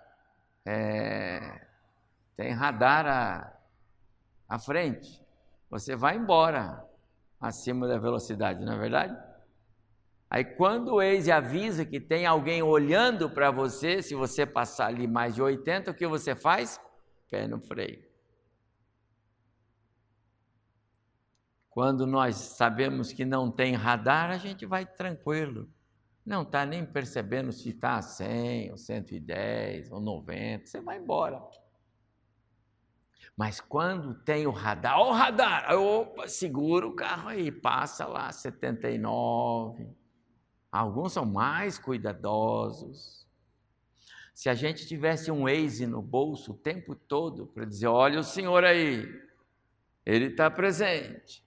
é, 0.65 1.67
tem 2.35 2.51
radar 2.51 3.05
à, 3.05 3.59
à 4.49 4.57
frente, 4.57 5.20
você 5.71 5.95
vai 5.95 6.17
embora 6.17 6.87
acima 7.39 7.87
da 7.87 7.97
velocidade, 7.97 8.63
não 8.63 8.73
é 8.73 8.77
verdade? 8.77 9.17
Aí 10.29 10.45
quando 10.45 10.89
o 10.89 10.97
Waze 10.97 11.31
avisa 11.31 11.83
que 11.83 11.99
tem 11.99 12.27
alguém 12.27 12.61
olhando 12.61 13.29
para 13.29 13.49
você, 13.49 14.03
se 14.03 14.13
você 14.13 14.45
passar 14.45 14.87
ali 14.87 15.07
mais 15.07 15.33
de 15.33 15.41
80, 15.41 15.89
o 15.89 15.93
que 15.95 16.05
você 16.05 16.35
faz? 16.35 16.79
Pé 17.29 17.47
no 17.47 17.59
freio. 17.59 18.05
Quando 21.71 22.05
nós 22.05 22.35
sabemos 22.35 23.11
que 23.11 23.25
não 23.25 23.49
tem 23.49 23.73
radar, 23.73 24.29
a 24.29 24.37
gente 24.37 24.65
vai 24.65 24.85
tranquilo 24.85 25.67
não 26.25 26.43
está 26.43 26.65
nem 26.65 26.85
percebendo 26.85 27.51
se 27.51 27.69
está 27.69 27.97
a 27.97 28.01
100, 28.01 28.71
ou 28.71 28.77
110, 28.77 29.91
ou 29.91 29.99
90, 29.99 30.65
você 30.65 30.79
vai 30.79 30.97
embora. 30.97 31.41
Mas 33.35 33.59
quando 33.59 34.13
tem 34.13 34.45
o 34.45 34.51
radar, 34.51 34.99
o 34.99 35.11
radar, 35.11 35.73
opa, 35.75 36.27
segura 36.27 36.87
o 36.87 36.95
carro 36.95 37.29
aí, 37.29 37.51
passa 37.51 38.05
lá 38.05 38.31
79. 38.31 39.89
Alguns 40.71 41.13
são 41.13 41.25
mais 41.25 41.77
cuidadosos. 41.77 43.27
Se 44.33 44.49
a 44.49 44.53
gente 44.53 44.87
tivesse 44.87 45.31
um 45.31 45.43
Waze 45.43 45.85
no 45.85 46.01
bolso 46.01 46.51
o 46.51 46.57
tempo 46.57 46.95
todo 46.95 47.47
para 47.47 47.65
dizer: 47.65 47.87
olha 47.87 48.19
o 48.19 48.23
senhor 48.23 48.63
aí, 48.63 49.05
ele 50.05 50.25
está 50.25 50.49
presente. 50.49 51.45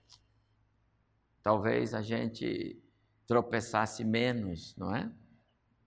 Talvez 1.41 1.93
a 1.93 2.01
gente 2.01 2.81
tropeçasse 3.27 4.03
menos, 4.03 4.75
não 4.75 4.95
é? 4.95 5.11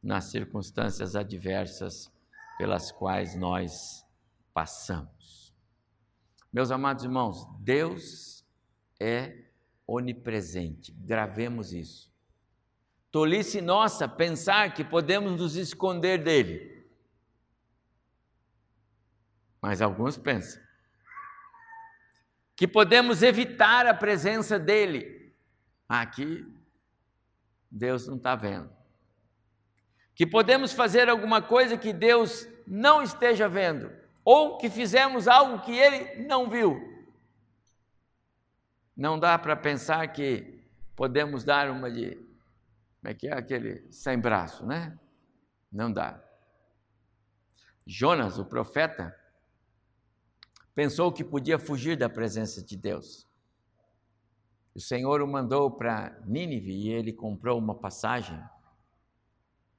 Nas 0.03 0.25
circunstâncias 0.27 1.17
adversas 1.17 2.13
pelas 2.59 2.93
quais 2.93 3.37
nós 3.37 4.05
passamos. 4.53 5.18
Meus 6.53 6.71
amados 6.71 7.05
irmãos, 7.05 7.47
Deus 7.61 8.45
é 8.99 9.45
onipresente, 9.87 10.93
gravemos 10.93 11.73
isso. 11.73 12.13
Tolice 13.11 13.61
nossa 13.61 14.07
pensar 14.07 14.75
que 14.75 14.85
podemos 14.85 15.41
nos 15.41 15.57
esconder 15.57 16.23
dele. 16.23 16.87
Mas 19.61 19.81
alguns 19.81 20.17
pensam 20.17 20.63
que 22.55 22.67
podemos 22.67 23.23
evitar 23.23 23.87
a 23.87 23.95
presença 23.95 24.59
dele. 24.59 25.33
Aqui 25.89 26.45
Deus 27.71 28.09
não 28.09 28.17
está 28.17 28.35
vendo. 28.35 28.69
Que 30.15 30.27
podemos 30.27 30.73
fazer 30.73 31.09
alguma 31.09 31.41
coisa 31.41 31.79
que 31.79 31.93
Deus 31.93 32.49
não 32.67 33.01
esteja 33.01 33.49
vendo, 33.49 33.91
ou 34.31 34.59
que 34.59 34.69
fizemos 34.69 35.27
algo 35.27 35.63
que 35.63 35.73
Ele 35.73 36.27
não 36.27 36.51
viu. 36.51 36.79
Não 38.95 39.19
dá 39.19 39.39
para 39.39 39.57
pensar 39.57 40.07
que 40.09 40.63
podemos 40.95 41.45
dar 41.45 41.71
uma 41.71 41.91
de 41.91 42.15
Como 43.01 43.11
é 43.11 43.15
que 43.15 43.27
é 43.27 43.33
aquele 43.33 43.91
sem 43.91 44.19
braço, 44.19 44.67
né? 44.67 44.99
Não 45.73 45.91
dá. 45.91 46.23
Jonas, 47.87 48.39
o 48.39 48.45
profeta, 48.45 49.19
pensou 50.75 51.11
que 51.11 51.25
podia 51.25 51.59
fugir 51.59 51.97
da 51.97 52.11
presença 52.11 52.63
de 52.63 52.77
Deus. 52.77 53.27
O 54.75 54.81
Senhor 54.81 55.23
o 55.23 55.27
mandou 55.27 55.71
para 55.71 56.21
Nínive 56.27 56.73
e 56.73 56.91
ele 56.91 57.15
comprou 57.15 57.59
uma 57.59 57.75
passagem. 57.75 58.39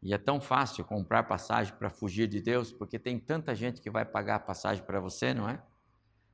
E 0.02 0.14
é 0.14 0.18
tão 0.18 0.40
fácil 0.40 0.86
comprar 0.86 1.24
passagem 1.24 1.76
para 1.76 1.90
fugir 1.90 2.28
de 2.28 2.42
Deus, 2.42 2.72
porque 2.72 2.98
tem 2.98 3.20
tanta 3.20 3.54
gente 3.54 3.82
que 3.82 3.90
vai 3.90 4.06
pagar 4.06 4.40
passagem 4.40 4.84
para 4.84 5.00
você, 5.00 5.34
não 5.34 5.50
é? 5.50 5.62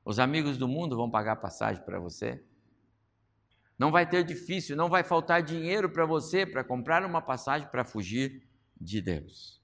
Os 0.04 0.20
amigos 0.20 0.56
do 0.56 0.68
mundo 0.68 0.96
vão 0.96 1.10
pagar 1.10 1.36
passagem 1.36 1.82
para 1.84 1.98
você. 1.98 2.44
Não 3.76 3.90
vai 3.90 4.08
ter 4.08 4.24
difícil, 4.24 4.76
não 4.76 4.88
vai 4.88 5.02
faltar 5.02 5.42
dinheiro 5.42 5.90
para 5.90 6.06
você 6.06 6.46
para 6.46 6.62
comprar 6.62 7.04
uma 7.04 7.20
passagem 7.20 7.68
para 7.68 7.84
fugir 7.84 8.48
de 8.80 9.00
Deus. 9.00 9.60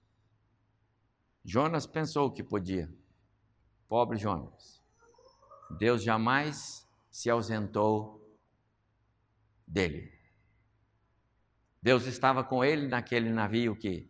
Jonas 1.44 1.86
pensou 1.86 2.30
que 2.30 2.42
podia. 2.42 2.92
Pobre 3.88 4.18
Jonas. 4.18 4.82
Deus 5.78 6.02
jamais 6.02 6.88
se 7.10 7.30
ausentou 7.30 8.20
dele. 9.66 10.21
Deus 11.82 12.06
estava 12.06 12.44
com 12.44 12.64
ele 12.64 12.86
naquele 12.86 13.30
navio 13.30 13.74
que 13.74 14.08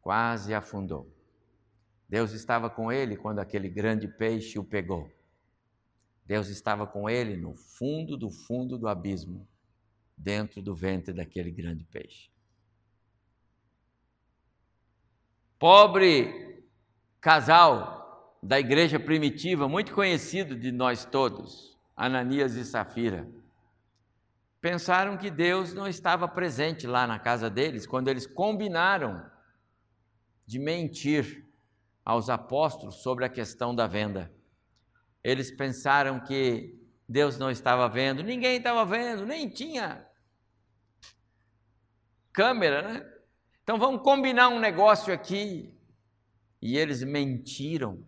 quase 0.00 0.54
afundou. 0.54 1.14
Deus 2.08 2.32
estava 2.32 2.70
com 2.70 2.90
ele 2.90 3.14
quando 3.14 3.40
aquele 3.40 3.68
grande 3.68 4.08
peixe 4.08 4.58
o 4.58 4.64
pegou. 4.64 5.12
Deus 6.24 6.48
estava 6.48 6.86
com 6.86 7.08
ele 7.10 7.36
no 7.36 7.54
fundo 7.54 8.16
do 8.16 8.30
fundo 8.30 8.78
do 8.78 8.88
abismo, 8.88 9.46
dentro 10.16 10.62
do 10.62 10.74
ventre 10.74 11.12
daquele 11.12 11.50
grande 11.50 11.84
peixe. 11.84 12.30
Pobre 15.58 16.64
casal 17.20 18.38
da 18.42 18.58
igreja 18.58 18.98
primitiva, 18.98 19.68
muito 19.68 19.92
conhecido 19.94 20.56
de 20.56 20.72
nós 20.72 21.04
todos, 21.04 21.78
Ananias 21.94 22.54
e 22.54 22.64
Safira 22.64 23.28
pensaram 24.64 25.18
que 25.18 25.30
Deus 25.30 25.74
não 25.74 25.86
estava 25.86 26.26
presente 26.26 26.86
lá 26.86 27.06
na 27.06 27.18
casa 27.18 27.50
deles 27.50 27.86
quando 27.86 28.08
eles 28.08 28.26
combinaram 28.26 29.30
de 30.46 30.58
mentir 30.58 31.46
aos 32.02 32.30
apóstolos 32.30 33.02
sobre 33.02 33.26
a 33.26 33.28
questão 33.28 33.74
da 33.74 33.86
venda. 33.86 34.32
Eles 35.22 35.50
pensaram 35.50 36.18
que 36.18 36.82
Deus 37.06 37.36
não 37.36 37.50
estava 37.50 37.86
vendo, 37.90 38.22
ninguém 38.22 38.56
estava 38.56 38.86
vendo, 38.86 39.26
nem 39.26 39.50
tinha 39.50 40.08
câmera, 42.32 42.80
né? 42.80 43.12
Então 43.62 43.78
vamos 43.78 44.00
combinar 44.00 44.48
um 44.48 44.58
negócio 44.58 45.12
aqui. 45.12 45.78
E 46.62 46.78
eles 46.78 47.02
mentiram. 47.02 48.02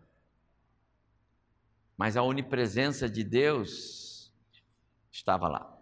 Mas 1.98 2.16
a 2.16 2.22
onipresença 2.22 3.10
de 3.10 3.22
Deus 3.22 4.32
estava 5.12 5.48
lá. 5.48 5.75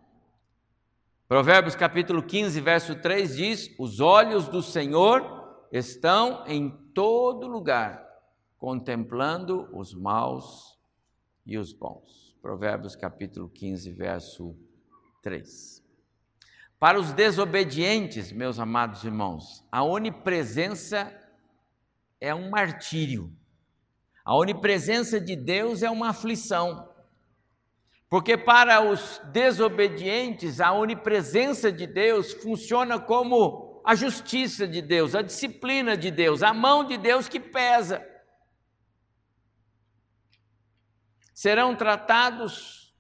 Provérbios 1.27 1.75
capítulo 1.75 2.23
15, 2.23 2.61
verso 2.61 2.95
3 2.97 3.37
diz: 3.37 3.75
Os 3.79 3.99
olhos 3.99 4.47
do 4.47 4.63
Senhor 4.63 5.67
estão 5.73 6.47
em 6.47 6.71
todo 6.93 7.49
lugar, 7.49 8.07
contemplando 8.59 9.67
os 9.73 9.95
maus 9.95 10.79
e 11.47 11.57
os 11.57 11.73
bons. 11.73 12.37
Provérbios 12.43 12.95
capítulo 12.95 13.49
15, 13.49 13.91
verso 13.93 14.55
3. 15.23 15.83
Para 16.79 17.01
os 17.01 17.15
desobedientes, 17.15 18.31
meus 18.31 18.59
amados 18.59 19.03
irmãos, 19.03 19.67
a 19.73 19.83
onipresença 19.83 21.11
é 22.21 22.35
um 22.35 22.51
martírio. 22.51 23.35
A 24.23 24.37
onipresença 24.37 25.19
de 25.19 25.35
Deus 25.35 25.83
é 25.83 25.89
uma 25.89 26.11
aflição. 26.11 26.94
Porque 28.15 28.39
para 28.39 28.81
os 28.81 29.21
desobedientes, 29.33 30.61
a 30.61 30.73
onipresença 30.73 31.73
de 31.73 31.85
Deus 31.85 32.33
funciona 32.33 32.97
como 32.97 33.83
a 33.85 33.97
justiça 33.97 34.69
de 34.69 34.81
Deus, 34.81 35.17
a 35.17 35.21
disciplina 35.21 35.97
de 35.97 36.13
Deus, 36.13 36.41
a 36.41 36.55
mão 36.55 36.85
de 36.85 36.97
Deus 36.97 37.29
que 37.29 37.41
pesa. 37.41 38.09
Serão 41.35 41.75
tratados 41.75 42.97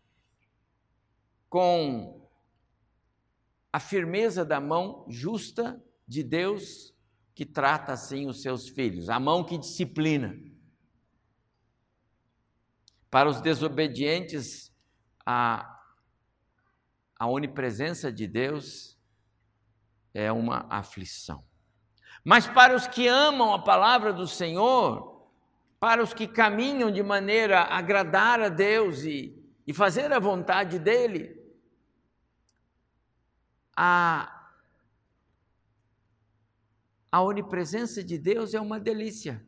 com 1.49 2.29
a 3.73 3.79
firmeza 3.79 4.45
da 4.45 4.61
mão 4.61 5.07
justa 5.09 5.81
de 6.09 6.25
Deus 6.25 6.93
que 7.37 7.47
trata 7.47 7.93
assim 7.93 8.27
os 8.27 8.43
seus 8.43 8.69
filhos, 8.69 9.09
a 9.09 9.21
mão 9.21 9.45
que 9.45 9.59
disciplina. 9.59 10.37
Para 13.09 13.29
os 13.29 13.41
desobedientes, 13.41 14.74
a, 15.25 15.81
a 17.19 17.27
onipresença 17.27 18.13
de 18.13 18.27
Deus 18.27 18.99
é 20.13 20.31
uma 20.31 20.67
aflição. 20.71 21.45
Mas 22.25 22.47
para 22.47 22.75
os 22.75 22.87
que 22.87 23.07
amam 23.07 23.53
a 23.53 23.63
palavra 23.63 24.13
do 24.13 24.27
Senhor, 24.27 25.29
para 25.79 26.03
os 26.03 26.15
que 26.15 26.27
caminham 26.27 26.91
de 26.91 27.03
maneira 27.03 27.61
a 27.61 27.79
agradar 27.79 28.41
a 28.41 28.49
Deus 28.49 29.03
e, 29.03 29.39
e 29.67 29.75
fazer 29.75 30.13
a 30.13 30.19
vontade 30.19 30.79
dEle, 30.79 31.39
a, 33.77 34.51
a 37.11 37.21
onipresença 37.21 38.03
de 38.03 38.17
Deus 38.17 38.55
é 38.55 38.61
uma 38.61 38.81
delícia, 38.81 39.45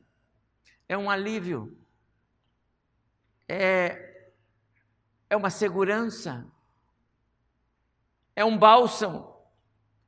é 0.88 0.98
um 0.98 1.08
alívio, 1.08 1.78
é 3.48 4.05
é 5.28 5.36
uma 5.36 5.50
segurança, 5.50 6.50
é 8.34 8.44
um 8.44 8.56
bálsamo, 8.56 9.34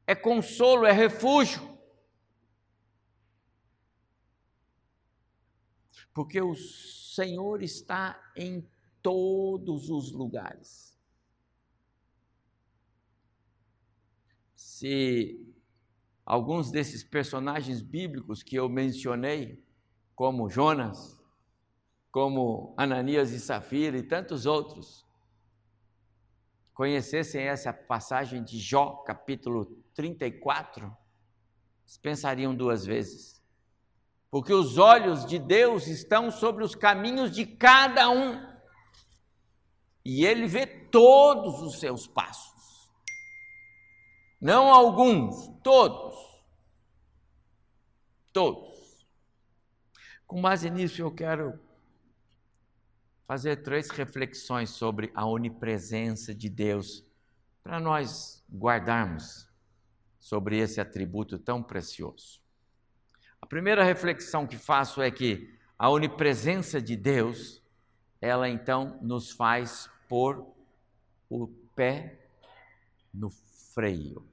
é 0.06 0.14
consolo, 0.14 0.84
é 0.86 0.92
refúgio. 0.92 1.66
Porque 6.12 6.40
o 6.40 6.54
Senhor 6.54 7.62
está 7.62 8.20
em 8.36 8.68
todos 9.02 9.88
os 9.88 10.12
lugares. 10.12 10.98
Se 14.54 15.44
alguns 16.24 16.70
desses 16.70 17.02
personagens 17.02 17.80
bíblicos 17.80 18.42
que 18.42 18.56
eu 18.56 18.68
mencionei, 18.68 19.64
como 20.14 20.50
Jonas, 20.50 21.18
como 22.10 22.74
Ananias 22.76 23.30
e 23.30 23.40
Safira 23.40 23.96
e 23.96 24.02
tantos 24.02 24.44
outros, 24.44 25.07
conhecessem 26.78 27.42
essa 27.42 27.72
passagem 27.72 28.44
de 28.44 28.56
Jó, 28.56 29.02
capítulo 29.04 29.64
34, 29.94 30.96
pensariam 32.00 32.54
duas 32.54 32.86
vezes. 32.86 33.42
Porque 34.30 34.52
os 34.52 34.78
olhos 34.78 35.26
de 35.26 35.40
Deus 35.40 35.88
estão 35.88 36.30
sobre 36.30 36.62
os 36.62 36.76
caminhos 36.76 37.32
de 37.32 37.44
cada 37.44 38.08
um. 38.08 38.40
E 40.04 40.24
ele 40.24 40.46
vê 40.46 40.68
todos 40.68 41.60
os 41.62 41.80
seus 41.80 42.06
passos. 42.06 42.88
Não 44.40 44.72
alguns, 44.72 45.48
todos. 45.64 46.14
Todos. 48.32 49.04
Com 50.28 50.40
base 50.40 50.70
nisso, 50.70 51.02
eu 51.02 51.12
quero 51.12 51.58
fazer 53.28 53.56
três 53.56 53.90
reflexões 53.90 54.70
sobre 54.70 55.12
a 55.14 55.26
onipresença 55.26 56.34
de 56.34 56.48
Deus, 56.48 57.04
para 57.62 57.78
nós 57.78 58.42
guardarmos 58.50 59.46
sobre 60.18 60.56
esse 60.56 60.80
atributo 60.80 61.38
tão 61.38 61.62
precioso. 61.62 62.40
A 63.38 63.46
primeira 63.46 63.84
reflexão 63.84 64.46
que 64.46 64.56
faço 64.56 65.02
é 65.02 65.10
que 65.10 65.54
a 65.78 65.90
onipresença 65.90 66.80
de 66.80 66.96
Deus, 66.96 67.62
ela 68.18 68.48
então 68.48 68.98
nos 69.02 69.30
faz 69.30 69.90
pôr 70.08 70.50
o 71.28 71.48
pé 71.76 72.30
no 73.12 73.28
freio. 73.28 74.26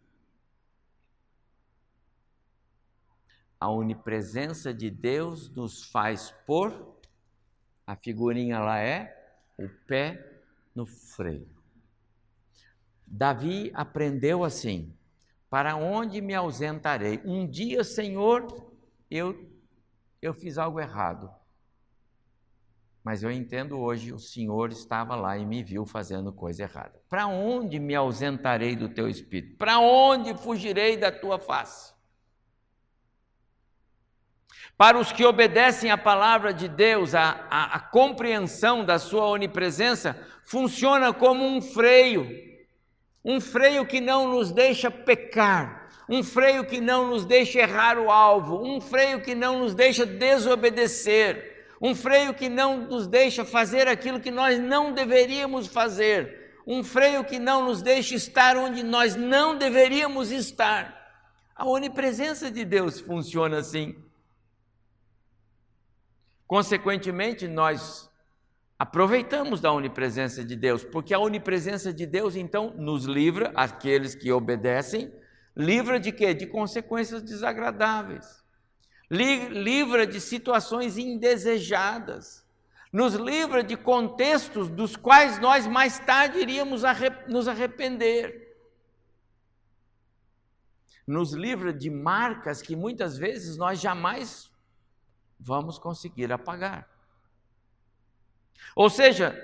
A 3.59 3.69
onipresença 3.69 4.73
de 4.73 4.89
Deus 4.89 5.49
nos 5.53 5.83
faz 5.83 6.31
pôr 6.47 6.94
a 7.85 7.95
figurinha 7.95 8.59
lá 8.59 8.79
é 8.79 9.15
o 9.57 9.69
pé 9.87 10.41
no 10.73 10.85
freio. 10.85 11.49
Davi 13.05 13.71
aprendeu 13.73 14.43
assim: 14.43 14.95
Para 15.49 15.75
onde 15.75 16.21
me 16.21 16.33
ausentarei? 16.33 17.21
Um 17.23 17.47
dia, 17.47 17.83
Senhor, 17.83 18.71
eu 19.09 19.51
eu 20.21 20.33
fiz 20.33 20.57
algo 20.57 20.79
errado. 20.79 21.31
Mas 23.03 23.21
eu 23.21 23.29
entendo 23.29 23.77
hoje, 23.79 24.11
o 24.11 24.17
Senhor 24.17 24.71
estava 24.71 25.15
lá 25.15 25.37
e 25.37 25.45
me 25.45 25.61
viu 25.61 25.85
fazendo 25.85 26.33
coisa 26.33 26.63
errada. 26.63 26.99
Para 27.07 27.27
onde 27.27 27.79
me 27.79 27.93
ausentarei 27.93 28.75
do 28.75 28.89
teu 28.89 29.07
espírito? 29.07 29.57
Para 29.57 29.77
onde 29.77 30.33
fugirei 30.33 30.97
da 30.97 31.11
tua 31.11 31.37
face? 31.37 31.94
Para 34.77 34.97
os 34.97 35.11
que 35.11 35.25
obedecem 35.25 35.89
à 35.89 35.97
palavra 35.97 36.53
de 36.53 36.67
Deus, 36.67 37.15
a, 37.15 37.45
a, 37.49 37.75
a 37.75 37.79
compreensão 37.79 38.83
da 38.83 38.99
sua 38.99 39.25
onipresença 39.27 40.19
funciona 40.43 41.13
como 41.13 41.45
um 41.45 41.61
freio, 41.61 42.27
um 43.23 43.39
freio 43.39 43.85
que 43.85 44.01
não 44.01 44.27
nos 44.29 44.51
deixa 44.51 44.91
pecar, 44.91 45.89
um 46.09 46.21
freio 46.21 46.65
que 46.65 46.81
não 46.81 47.07
nos 47.07 47.25
deixa 47.25 47.59
errar 47.59 47.97
o 47.97 48.11
alvo, 48.11 48.61
um 48.61 48.81
freio 48.81 49.21
que 49.21 49.33
não 49.33 49.59
nos 49.59 49.73
deixa 49.73 50.05
desobedecer 50.05 51.55
um 51.81 51.93
freio 51.93 52.33
que 52.33 52.49
não 52.49 52.77
nos 52.77 53.07
deixa 53.07 53.43
fazer 53.43 53.87
aquilo 53.87 54.19
que 54.19 54.31
nós 54.31 54.59
não 54.59 54.93
deveríamos 54.93 55.67
fazer, 55.67 56.53
um 56.65 56.83
freio 56.83 57.23
que 57.23 57.37
não 57.37 57.65
nos 57.65 57.81
deixa 57.81 58.15
estar 58.15 58.57
onde 58.57 58.81
nós 58.81 59.15
não 59.15 59.57
deveríamos 59.57 60.31
estar. 60.31 60.95
A 61.55 61.67
onipresença 61.67 62.49
de 62.49 62.65
Deus 62.65 62.99
funciona 62.99 63.59
assim. 63.59 63.95
Consequentemente, 66.47 67.47
nós 67.47 68.09
aproveitamos 68.77 69.61
da 69.61 69.71
onipresença 69.71 70.43
de 70.43 70.55
Deus, 70.55 70.83
porque 70.83 71.13
a 71.13 71.19
onipresença 71.19 71.93
de 71.93 72.05
Deus 72.05 72.35
então 72.35 72.73
nos 72.77 73.05
livra, 73.05 73.51
aqueles 73.55 74.15
que 74.15 74.31
obedecem, 74.31 75.13
livra 75.55 75.99
de 75.99 76.11
quê? 76.11 76.33
De 76.33 76.45
consequências 76.45 77.21
desagradáveis 77.21 78.45
livra 79.09 80.07
de 80.07 80.19
situações 80.19 80.97
indesejadas, 80.97 82.45
nos 82.91 83.13
livra 83.13 83.63
de 83.63 83.75
contextos 83.75 84.69
dos 84.69 84.95
quais 84.95 85.37
nós 85.39 85.67
mais 85.67 85.99
tarde 85.99 86.39
iríamos 86.39 86.81
nos 87.27 87.47
arrepender. 87.47 88.43
Nos 91.05 91.33
livra 91.33 91.71
de 91.71 91.89
marcas 91.89 92.61
que 92.61 92.75
muitas 92.75 93.17
vezes 93.17 93.57
nós 93.57 93.79
jamais 93.79 94.51
vamos 95.39 95.77
conseguir 95.77 96.31
apagar. 96.31 96.89
Ou 98.75 98.89
seja, 98.89 99.35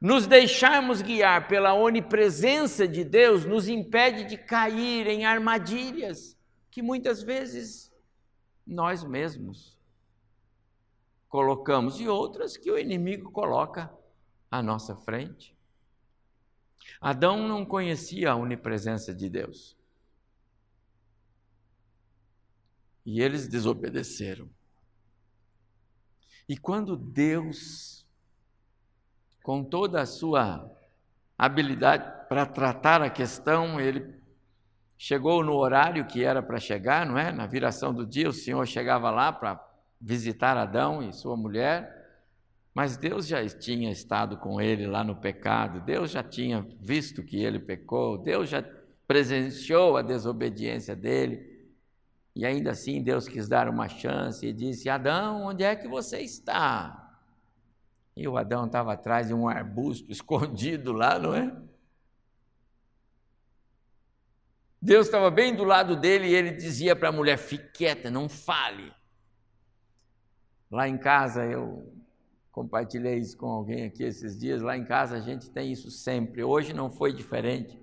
nos 0.00 0.26
deixarmos 0.26 1.02
guiar 1.02 1.48
pela 1.48 1.74
onipresença 1.74 2.88
de 2.88 3.04
Deus 3.04 3.44
nos 3.44 3.68
impede 3.68 4.24
de 4.24 4.38
cair 4.38 5.06
em 5.06 5.24
armadilhas 5.24 6.38
que 6.70 6.80
muitas 6.80 7.22
vezes 7.22 7.92
nós 8.66 9.02
mesmos 9.02 9.78
colocamos 11.28 12.00
e 12.00 12.08
outras 12.08 12.56
que 12.56 12.70
o 12.70 12.78
inimigo 12.78 13.30
coloca 13.30 13.92
à 14.50 14.62
nossa 14.62 14.96
frente. 14.96 15.56
Adão 17.00 17.46
não 17.46 17.64
conhecia 17.64 18.32
a 18.32 18.36
onipresença 18.36 19.14
de 19.14 19.28
Deus. 19.28 19.76
E 23.04 23.20
eles 23.20 23.48
desobedeceram. 23.48 24.48
E 26.50 26.56
quando 26.58 26.96
Deus, 26.96 28.04
com 29.42 29.64
toda 29.64 30.02
a 30.02 30.06
sua 30.06 30.70
habilidade 31.38 32.26
para 32.28 32.44
tratar 32.44 33.00
a 33.00 33.08
questão, 33.08 33.80
ele 33.80 34.20
Chegou 35.02 35.42
no 35.42 35.54
horário 35.54 36.04
que 36.04 36.22
era 36.22 36.42
para 36.42 36.60
chegar, 36.60 37.06
não 37.06 37.16
é? 37.16 37.32
Na 37.32 37.46
viração 37.46 37.94
do 37.94 38.04
dia, 38.04 38.28
o 38.28 38.34
Senhor 38.34 38.66
chegava 38.66 39.10
lá 39.10 39.32
para 39.32 39.58
visitar 39.98 40.58
Adão 40.58 41.02
e 41.02 41.10
sua 41.10 41.38
mulher, 41.38 42.20
mas 42.74 42.98
Deus 42.98 43.26
já 43.26 43.42
tinha 43.48 43.90
estado 43.90 44.36
com 44.36 44.60
ele 44.60 44.86
lá 44.86 45.02
no 45.02 45.16
pecado, 45.16 45.80
Deus 45.80 46.10
já 46.10 46.22
tinha 46.22 46.68
visto 46.78 47.22
que 47.22 47.42
ele 47.42 47.58
pecou, 47.58 48.18
Deus 48.18 48.50
já 48.50 48.62
presenciou 49.08 49.96
a 49.96 50.02
desobediência 50.02 50.94
dele. 50.94 51.59
E 52.40 52.46
ainda 52.46 52.70
assim 52.70 53.02
Deus 53.02 53.28
quis 53.28 53.46
dar 53.46 53.68
uma 53.68 53.86
chance 53.86 54.46
e 54.46 54.50
disse: 54.50 54.88
Adão, 54.88 55.42
onde 55.42 55.62
é 55.62 55.76
que 55.76 55.86
você 55.86 56.20
está? 56.22 57.20
E 58.16 58.26
o 58.26 58.38
Adão 58.38 58.64
estava 58.64 58.94
atrás 58.94 59.26
de 59.26 59.34
um 59.34 59.46
arbusto 59.46 60.08
escondido 60.10 60.90
lá, 60.90 61.18
não 61.18 61.34
é? 61.34 61.54
Deus 64.80 65.04
estava 65.04 65.30
bem 65.30 65.54
do 65.54 65.64
lado 65.64 65.94
dele 65.94 66.28
e 66.28 66.34
ele 66.34 66.52
dizia 66.52 66.96
para 66.96 67.10
a 67.10 67.12
mulher: 67.12 67.36
fique 67.36 67.72
quieta, 67.72 68.10
não 68.10 68.26
fale. 68.26 68.90
Lá 70.70 70.88
em 70.88 70.96
casa, 70.96 71.44
eu 71.44 71.92
compartilhei 72.50 73.18
isso 73.18 73.36
com 73.36 73.48
alguém 73.48 73.84
aqui 73.84 74.02
esses 74.02 74.38
dias. 74.40 74.62
Lá 74.62 74.78
em 74.78 74.86
casa 74.86 75.16
a 75.16 75.20
gente 75.20 75.50
tem 75.50 75.70
isso 75.70 75.90
sempre. 75.90 76.42
Hoje 76.42 76.72
não 76.72 76.88
foi 76.88 77.12
diferente, 77.12 77.78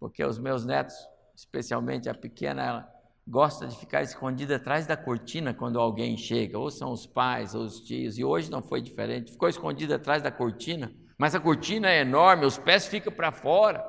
porque 0.00 0.24
os 0.24 0.38
meus 0.38 0.64
netos, 0.64 0.96
especialmente 1.36 2.08
a 2.08 2.14
pequena, 2.14 2.62
ela 2.62 2.93
gosta 3.26 3.66
de 3.66 3.76
ficar 3.76 4.02
escondida 4.02 4.56
atrás 4.56 4.86
da 4.86 4.96
cortina 4.96 5.54
quando 5.54 5.80
alguém 5.80 6.16
chega, 6.16 6.58
ou 6.58 6.70
são 6.70 6.92
os 6.92 7.06
pais 7.06 7.54
ou 7.54 7.62
os 7.62 7.80
tios. 7.80 8.18
E 8.18 8.24
hoje 8.24 8.50
não 8.50 8.62
foi 8.62 8.82
diferente. 8.82 9.32
Ficou 9.32 9.48
escondida 9.48 9.96
atrás 9.96 10.22
da 10.22 10.30
cortina, 10.30 10.92
mas 11.18 11.34
a 11.34 11.40
cortina 11.40 11.90
é 11.90 12.00
enorme, 12.00 12.44
os 12.46 12.58
pés 12.58 12.86
ficam 12.86 13.12
para 13.12 13.32
fora. 13.32 13.84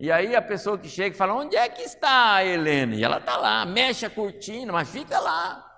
E 0.00 0.10
aí 0.10 0.34
a 0.34 0.42
pessoa 0.42 0.78
que 0.78 0.88
chega 0.88 1.16
fala: 1.16 1.34
Onde 1.34 1.56
é 1.56 1.68
que 1.68 1.82
está 1.82 2.34
a 2.34 2.44
Helena? 2.44 2.94
E 2.94 3.04
ela 3.04 3.18
está 3.18 3.36
lá, 3.36 3.64
mexe 3.64 4.04
a 4.06 4.10
cortina, 4.10 4.72
mas 4.72 4.88
fica 4.88 5.20
lá. 5.20 5.70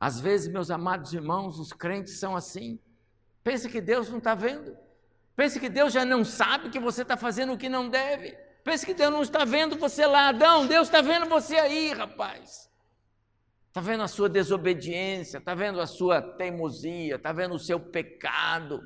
Às 0.00 0.20
vezes, 0.20 0.48
meus 0.48 0.70
amados 0.70 1.14
irmãos, 1.14 1.58
os 1.58 1.72
crentes 1.72 2.18
são 2.18 2.36
assim. 2.36 2.78
Pensa 3.42 3.68
que 3.68 3.80
Deus 3.80 4.08
não 4.08 4.18
está 4.18 4.34
vendo. 4.34 4.76
Pensa 5.36 5.58
que 5.58 5.68
Deus 5.68 5.92
já 5.92 6.04
não 6.04 6.24
sabe 6.24 6.70
que 6.70 6.78
você 6.78 7.02
está 7.02 7.16
fazendo 7.16 7.52
o 7.52 7.58
que 7.58 7.68
não 7.68 7.88
deve. 7.88 8.36
Pensa 8.64 8.86
que 8.86 8.94
Deus 8.94 9.12
não 9.12 9.22
está 9.22 9.44
vendo 9.44 9.76
você 9.76 10.06
lá, 10.06 10.28
Adão. 10.28 10.66
Deus 10.66 10.88
está 10.88 11.02
vendo 11.02 11.26
você 11.26 11.56
aí, 11.56 11.92
rapaz. 11.92 12.70
Está 13.68 13.82
vendo 13.82 14.02
a 14.02 14.08
sua 14.08 14.28
desobediência, 14.28 15.36
está 15.36 15.54
vendo 15.54 15.80
a 15.80 15.86
sua 15.86 16.22
teimosia, 16.22 17.16
está 17.16 17.30
vendo 17.30 17.54
o 17.54 17.58
seu 17.58 17.78
pecado. 17.78 18.80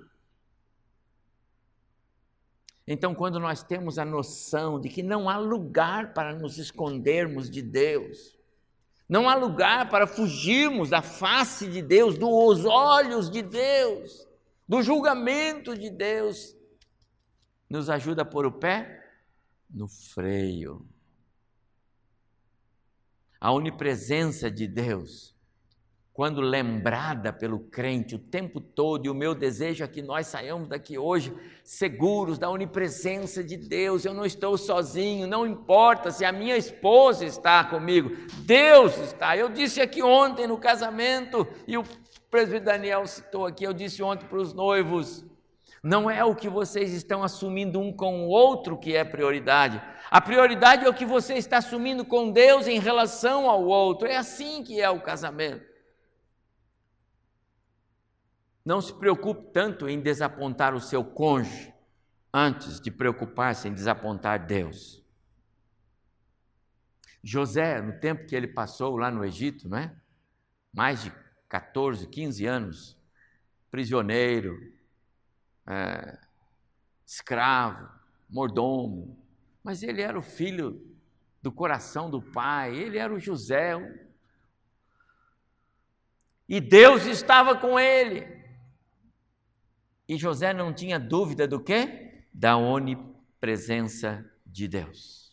Então, 2.86 3.14
quando 3.14 3.38
nós 3.38 3.62
temos 3.62 3.98
a 3.98 4.04
noção 4.04 4.80
de 4.80 4.88
que 4.88 5.02
não 5.02 5.28
há 5.28 5.36
lugar 5.36 6.12
para 6.12 6.34
nos 6.34 6.58
escondermos 6.58 7.48
de 7.48 7.62
Deus, 7.62 8.36
não 9.08 9.28
há 9.28 9.34
lugar 9.34 9.88
para 9.90 10.06
fugirmos 10.06 10.90
da 10.90 11.02
face 11.02 11.68
de 11.68 11.82
Deus, 11.82 12.18
dos 12.18 12.64
olhos 12.64 13.30
de 13.30 13.42
Deus, 13.42 14.26
do 14.66 14.82
julgamento 14.82 15.76
de 15.76 15.88
Deus, 15.88 16.56
nos 17.70 17.88
ajuda 17.88 18.22
a 18.22 18.24
pôr 18.24 18.44
o 18.44 18.52
pé 18.52 18.97
no 19.70 19.88
freio. 19.88 20.86
A 23.40 23.52
onipresença 23.52 24.50
de 24.50 24.66
Deus 24.66 25.38
quando 26.18 26.40
lembrada 26.40 27.32
pelo 27.32 27.60
crente 27.60 28.16
o 28.16 28.18
tempo 28.18 28.60
todo, 28.60 29.06
e 29.06 29.08
o 29.08 29.14
meu 29.14 29.36
desejo 29.36 29.84
é 29.84 29.86
que 29.86 30.02
nós 30.02 30.26
saiamos 30.26 30.68
daqui 30.68 30.98
hoje 30.98 31.32
seguros 31.62 32.40
da 32.40 32.50
onipresença 32.50 33.44
de 33.44 33.56
Deus. 33.56 34.04
Eu 34.04 34.12
não 34.12 34.26
estou 34.26 34.58
sozinho, 34.58 35.28
não 35.28 35.46
importa 35.46 36.10
se 36.10 36.24
a 36.24 36.32
minha 36.32 36.56
esposa 36.56 37.24
está 37.24 37.62
comigo, 37.62 38.10
Deus 38.40 38.98
está. 38.98 39.36
Eu 39.36 39.48
disse 39.48 39.80
aqui 39.80 40.02
ontem 40.02 40.48
no 40.48 40.58
casamento, 40.58 41.46
e 41.68 41.78
o 41.78 41.84
presbítero 42.28 42.64
Daniel 42.64 43.06
citou 43.06 43.46
aqui, 43.46 43.62
eu 43.62 43.72
disse 43.72 44.02
ontem 44.02 44.26
para 44.26 44.38
os 44.38 44.52
noivos: 44.52 45.24
não 45.82 46.10
é 46.10 46.24
o 46.24 46.34
que 46.34 46.48
vocês 46.48 46.92
estão 46.92 47.22
assumindo 47.22 47.80
um 47.80 47.92
com 47.92 48.26
o 48.26 48.28
outro 48.28 48.76
que 48.76 48.96
é 48.96 49.04
prioridade. 49.04 49.80
A 50.10 50.20
prioridade 50.20 50.84
é 50.84 50.88
o 50.88 50.94
que 50.94 51.04
você 51.04 51.34
está 51.34 51.58
assumindo 51.58 52.04
com 52.04 52.30
Deus 52.30 52.66
em 52.66 52.80
relação 52.80 53.48
ao 53.48 53.64
outro. 53.64 54.08
É 54.08 54.16
assim 54.16 54.62
que 54.62 54.80
é 54.80 54.90
o 54.90 55.00
casamento. 55.00 55.66
Não 58.64 58.80
se 58.80 58.92
preocupe 58.92 59.52
tanto 59.52 59.88
em 59.88 60.00
desapontar 60.00 60.74
o 60.74 60.80
seu 60.80 61.04
cônjuge 61.04 61.72
antes 62.32 62.80
de 62.80 62.90
preocupar-se 62.90 63.68
em 63.68 63.72
desapontar 63.72 64.46
Deus. 64.46 65.02
José, 67.22 67.80
no 67.80 67.98
tempo 67.98 68.26
que 68.26 68.34
ele 68.34 68.48
passou 68.48 68.96
lá 68.96 69.10
no 69.10 69.24
Egito, 69.24 69.68
não 69.68 69.78
é? 69.78 69.94
Mais 70.72 71.02
de 71.02 71.12
14, 71.48 72.06
15 72.06 72.46
anos, 72.46 72.98
prisioneiro, 73.70 74.56
é, 75.68 76.18
escravo, 77.04 77.88
mordomo, 78.28 79.16
mas 79.62 79.82
ele 79.82 80.00
era 80.00 80.18
o 80.18 80.22
filho 80.22 80.82
do 81.42 81.52
coração 81.52 82.10
do 82.10 82.22
pai, 82.22 82.74
ele 82.74 82.98
era 82.98 83.12
o 83.12 83.18
José. 83.18 83.74
E 86.48 86.60
Deus 86.60 87.04
estava 87.04 87.54
com 87.54 87.78
ele. 87.78 88.26
E 90.08 90.16
José 90.16 90.54
não 90.54 90.72
tinha 90.72 90.98
dúvida 90.98 91.46
do 91.46 91.62
quê? 91.62 92.24
Da 92.32 92.56
onipresença 92.56 94.24
de 94.46 94.66
Deus. 94.66 95.27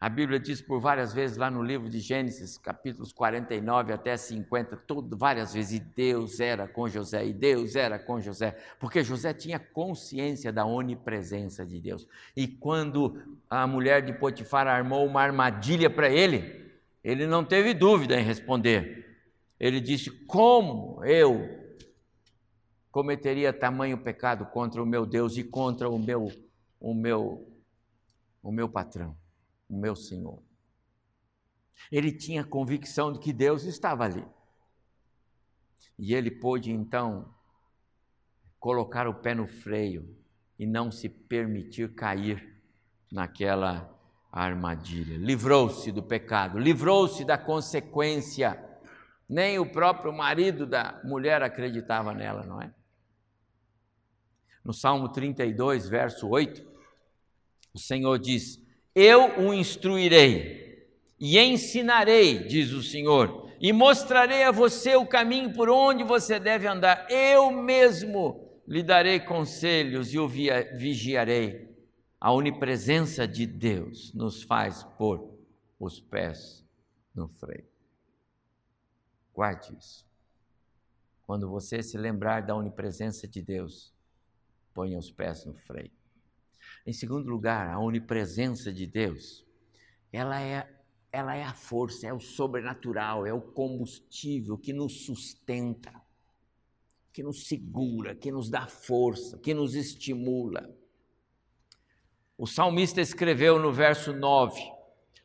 A 0.00 0.08
Bíblia 0.08 0.38
diz 0.38 0.60
por 0.62 0.78
várias 0.80 1.12
vezes 1.12 1.36
lá 1.36 1.50
no 1.50 1.60
livro 1.60 1.88
de 1.88 1.98
Gênesis, 1.98 2.56
capítulos 2.56 3.12
49 3.12 3.92
até 3.92 4.16
50, 4.16 4.76
tudo, 4.76 5.16
várias 5.16 5.52
vezes, 5.52 5.72
e 5.72 5.80
Deus 5.80 6.38
era 6.38 6.68
com 6.68 6.88
José, 6.88 7.26
e 7.26 7.32
Deus 7.32 7.74
era 7.74 7.98
com 7.98 8.20
José, 8.20 8.56
porque 8.78 9.02
José 9.02 9.34
tinha 9.34 9.58
consciência 9.58 10.52
da 10.52 10.64
onipresença 10.64 11.66
de 11.66 11.80
Deus. 11.80 12.06
E 12.36 12.46
quando 12.46 13.20
a 13.50 13.66
mulher 13.66 14.00
de 14.00 14.12
Potifar 14.12 14.68
armou 14.68 15.04
uma 15.04 15.20
armadilha 15.20 15.90
para 15.90 16.08
ele, 16.08 16.70
ele 17.02 17.26
não 17.26 17.44
teve 17.44 17.74
dúvida 17.74 18.20
em 18.20 18.22
responder. 18.22 19.18
Ele 19.58 19.80
disse: 19.80 20.12
Como 20.12 21.04
eu 21.04 21.74
cometeria 22.92 23.52
tamanho 23.52 23.98
pecado 23.98 24.46
contra 24.46 24.80
o 24.80 24.86
meu 24.86 25.04
Deus 25.04 25.36
e 25.36 25.42
contra 25.42 25.90
o 25.90 25.98
meu, 25.98 26.30
o 26.78 26.94
meu, 26.94 27.48
o 28.40 28.52
meu 28.52 28.68
patrão? 28.68 29.16
O 29.68 29.76
meu 29.76 29.94
Senhor. 29.94 30.42
Ele 31.90 32.12
tinha 32.12 32.44
convicção 32.44 33.12
de 33.12 33.18
que 33.18 33.32
Deus 33.32 33.64
estava 33.64 34.04
ali. 34.04 34.24
E 35.98 36.14
ele 36.14 36.30
pôde 36.30 36.70
então 36.70 37.34
colocar 38.58 39.06
o 39.06 39.14
pé 39.14 39.34
no 39.34 39.46
freio 39.46 40.16
e 40.58 40.66
não 40.66 40.90
se 40.90 41.08
permitir 41.08 41.94
cair 41.94 42.60
naquela 43.10 43.94
armadilha. 44.30 45.16
Livrou-se 45.16 45.90
do 45.92 46.02
pecado, 46.02 46.58
livrou-se 46.58 47.24
da 47.24 47.38
consequência. 47.38 48.64
Nem 49.28 49.58
o 49.58 49.70
próprio 49.70 50.12
marido 50.12 50.66
da 50.66 51.00
mulher 51.04 51.42
acreditava 51.42 52.12
nela, 52.14 52.44
não 52.44 52.60
é? 52.60 52.72
No 54.64 54.72
Salmo 54.72 55.08
32, 55.08 55.88
verso 55.88 56.28
8, 56.28 56.66
o 57.72 57.78
Senhor 57.78 58.18
diz: 58.18 58.62
eu 58.94 59.40
o 59.40 59.54
instruirei 59.54 60.88
e 61.18 61.38
ensinarei, 61.38 62.44
diz 62.46 62.72
o 62.72 62.82
Senhor, 62.82 63.50
e 63.60 63.72
mostrarei 63.72 64.44
a 64.44 64.52
você 64.52 64.94
o 64.94 65.06
caminho 65.06 65.52
por 65.52 65.68
onde 65.68 66.04
você 66.04 66.38
deve 66.38 66.66
andar. 66.66 67.10
Eu 67.10 67.50
mesmo 67.50 68.48
lhe 68.66 68.82
darei 68.82 69.18
conselhos 69.18 70.12
e 70.12 70.18
o 70.18 70.28
vigiarei. 70.28 71.68
A 72.20 72.32
onipresença 72.32 73.26
de 73.26 73.46
Deus 73.46 74.12
nos 74.12 74.42
faz 74.42 74.82
pôr 74.96 75.38
os 75.78 76.00
pés 76.00 76.64
no 77.14 77.28
freio. 77.28 77.66
Guarde 79.32 79.76
isso. 79.76 80.06
Quando 81.24 81.48
você 81.48 81.82
se 81.82 81.96
lembrar 81.96 82.42
da 82.42 82.56
onipresença 82.56 83.28
de 83.28 83.40
Deus, 83.42 83.94
ponha 84.74 84.98
os 84.98 85.10
pés 85.10 85.44
no 85.44 85.54
freio. 85.54 85.97
Em 86.86 86.92
segundo 86.92 87.28
lugar, 87.28 87.68
a 87.68 87.78
onipresença 87.78 88.72
de 88.72 88.86
Deus, 88.86 89.44
ela 90.12 90.40
é, 90.40 90.68
ela 91.12 91.34
é 91.34 91.42
a 91.42 91.52
força, 91.52 92.06
é 92.06 92.12
o 92.12 92.20
sobrenatural, 92.20 93.26
é 93.26 93.32
o 93.32 93.40
combustível 93.40 94.56
que 94.56 94.72
nos 94.72 95.04
sustenta, 95.04 95.92
que 97.12 97.22
nos 97.22 97.46
segura, 97.46 98.14
que 98.14 98.30
nos 98.30 98.48
dá 98.48 98.66
força, 98.66 99.38
que 99.38 99.52
nos 99.52 99.74
estimula. 99.74 100.68
O 102.36 102.46
salmista 102.46 103.00
escreveu 103.00 103.58
no 103.58 103.72
verso 103.72 104.12
9: 104.12 104.62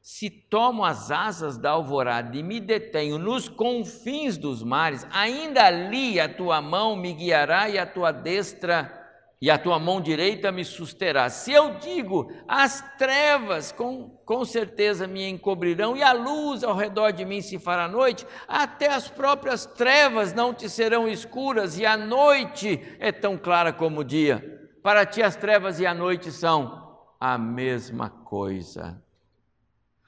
Se 0.01 0.29
tomo 0.29 0.83
as 0.83 1.11
asas 1.11 1.57
da 1.57 1.71
alvorada 1.71 2.35
e 2.35 2.41
me 2.41 2.59
detenho 2.59 3.19
nos 3.19 3.47
confins 3.47 4.37
dos 4.37 4.63
mares, 4.63 5.05
ainda 5.11 5.63
ali 5.63 6.19
a 6.19 6.27
tua 6.27 6.61
mão 6.61 6.95
me 6.95 7.13
guiará 7.13 7.69
e 7.69 7.77
a 7.77 7.85
tua 7.85 8.11
destra 8.11 9.02
e 9.43 9.51
a 9.51 9.57
tua 9.57 9.77
mão 9.77 9.99
direita 9.99 10.53
me 10.53 10.63
susterá. 10.63 11.29
Se 11.29 11.51
eu 11.51 11.75
digo, 11.75 12.31
as 12.47 12.79
trevas 12.97 13.73
com, 13.73 14.07
com 14.23 14.45
certeza 14.45 15.05
me 15.05 15.27
encobrirão, 15.27 15.97
e 15.97 16.01
a 16.01 16.13
luz 16.13 16.63
ao 16.63 16.73
redor 16.73 17.11
de 17.11 17.25
mim 17.25 17.41
se 17.41 17.59
fará 17.59 17.85
noite, 17.85 18.25
até 18.47 18.87
as 18.87 19.09
próprias 19.09 19.65
trevas 19.65 20.31
não 20.31 20.53
te 20.53 20.69
serão 20.69 21.09
escuras, 21.09 21.77
e 21.77 21.85
a 21.85 21.97
noite 21.97 22.79
é 22.99 23.11
tão 23.11 23.37
clara 23.37 23.73
como 23.73 23.99
o 23.99 24.03
dia. 24.05 24.71
Para 24.81 25.05
ti 25.05 25.21
as 25.21 25.35
trevas 25.35 25.77
e 25.77 25.85
a 25.85 25.93
noite 25.93 26.31
são 26.31 27.03
a 27.19 27.37
mesma 27.37 28.09
coisa. 28.09 29.03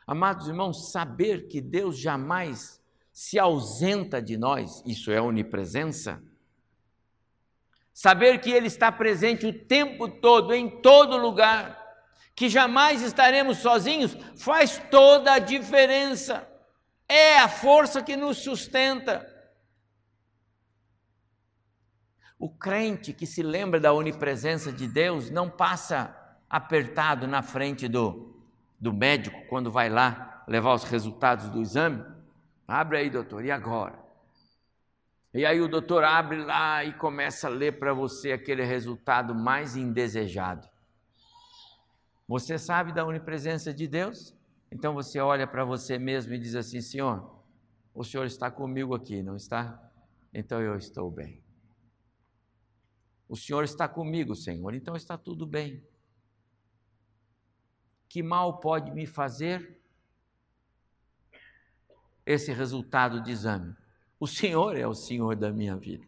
Amados 0.08 0.48
irmãos, 0.48 0.93
saber 0.93 1.50
que 1.50 1.60
Deus 1.60 2.00
jamais 2.00 2.82
se 3.12 3.38
ausenta 3.38 4.21
de 4.21 4.38
nós, 4.38 4.82
isso 4.86 5.12
é 5.12 5.19
onipresença 5.19 6.24
Saber 7.95 8.41
que 8.41 8.51
Ele 8.51 8.67
está 8.67 8.91
presente 8.91 9.47
o 9.47 9.53
tempo 9.53 10.10
todo, 10.10 10.53
em 10.53 10.69
todo 10.69 11.15
lugar, 11.15 11.81
que 12.36 12.49
jamais 12.49 13.01
estaremos 13.01 13.60
sozinhos, 13.60 14.17
faz 14.36 14.77
toda 14.91 15.31
a 15.31 15.39
diferença. 15.39 16.45
É 17.08 17.39
a 17.39 17.47
força 17.47 18.03
que 18.03 18.17
nos 18.17 18.39
sustenta. 18.39 19.25
O 22.38 22.49
crente 22.49 23.13
que 23.13 23.25
se 23.25 23.41
lembra 23.41 23.79
da 23.79 23.93
onipresença 23.93 24.73
de 24.73 24.89
Deus 24.89 25.31
não 25.31 25.49
passa 25.49 26.13
apertado 26.49 27.25
na 27.25 27.41
frente 27.41 27.88
do, 27.88 28.36
do 28.77 28.91
médico 28.91 29.41
quando 29.47 29.71
vai 29.71 29.88
lá 29.88 30.43
levar 30.49 30.73
os 30.73 30.84
resultados 30.84 31.49
do 31.49 31.62
exame. 31.62 32.03
Abre 32.67 32.97
aí, 32.97 33.10
doutor, 33.10 33.45
e 33.45 33.51
agora? 33.51 34.04
E 35.36 35.45
aí 35.45 35.60
o 35.60 35.67
doutor 35.67 36.06
abre 36.06 36.45
lá 36.45 36.86
e 36.86 36.93
começa 36.93 37.48
a 37.48 37.50
ler 37.50 37.78
para 37.78 37.93
você 37.93 38.32
aquele 38.32 38.63
resultado 38.63 39.36
mais 39.36 39.76
indesejado. 39.76 40.65
Você 42.26 42.58
sabe 42.58 42.93
da 42.93 43.06
onipresença 43.06 43.74
de 43.74 43.86
Deus? 43.86 44.34
Então 44.71 44.93
você 44.93 45.19
olha 45.19 45.45
para 45.45 45.65
você 45.65 46.00
mesmo 46.00 46.34
e 46.34 46.39
diz 46.39 46.56
assim: 46.56 46.80
Senhor, 46.80 47.43
o 47.93 48.02
Senhor 48.02 48.26
está 48.26 48.50
comigo 48.50 48.95
aqui, 48.95 49.21
não 49.21 49.36
está? 49.36 49.91
Então 50.34 50.62
eu 50.62 50.78
estou 50.78 51.12
bem. 51.12 51.43
O 53.28 53.36
Senhor 53.36 53.65
está 53.65 53.89
comigo, 53.89 54.36
Senhor, 54.36 54.74
então 54.74 54.95
está 54.95 55.17
tudo 55.17 55.45
bem. 55.45 55.86
Que 58.08 58.24
mal 58.24 58.62
pode 58.62 58.89
me 58.91 59.06
fazer 59.06 59.82
esse 62.26 62.54
resultado 62.54 63.21
de 63.21 63.32
exame? 63.32 63.76
O 64.25 64.27
Senhor 64.27 64.75
é 64.75 64.88
o 64.88 64.95
Senhor 64.95 65.35
da 65.35 65.51
minha 65.51 65.75
vida. 65.75 66.03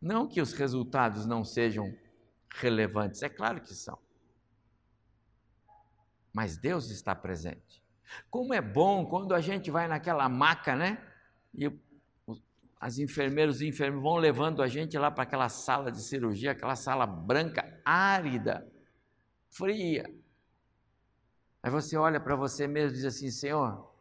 Não 0.00 0.26
que 0.26 0.40
os 0.40 0.54
resultados 0.54 1.26
não 1.26 1.44
sejam 1.44 1.94
relevantes, 2.48 3.22
é 3.22 3.28
claro 3.28 3.60
que 3.60 3.74
são. 3.74 3.98
Mas 6.32 6.56
Deus 6.56 6.88
está 6.88 7.14
presente. 7.14 7.84
Como 8.30 8.54
é 8.54 8.62
bom 8.62 9.04
quando 9.04 9.34
a 9.34 9.40
gente 9.42 9.70
vai 9.70 9.86
naquela 9.86 10.30
maca, 10.30 10.74
né? 10.74 11.06
E 11.54 11.70
as 12.80 12.96
enfermeiras 12.96 13.60
e 13.60 13.68
enfermeiros 13.68 14.02
vão 14.02 14.16
levando 14.16 14.62
a 14.62 14.66
gente 14.66 14.96
lá 14.96 15.10
para 15.10 15.24
aquela 15.24 15.50
sala 15.50 15.92
de 15.92 16.02
cirurgia, 16.02 16.52
aquela 16.52 16.74
sala 16.74 17.06
branca, 17.06 17.82
árida, 17.84 18.66
fria. 19.50 20.10
Aí 21.62 21.70
você 21.70 21.98
olha 21.98 22.18
para 22.18 22.34
você 22.34 22.66
mesmo 22.66 22.92
e 22.92 22.94
diz 22.94 23.04
assim: 23.04 23.30
Senhor, 23.30 23.94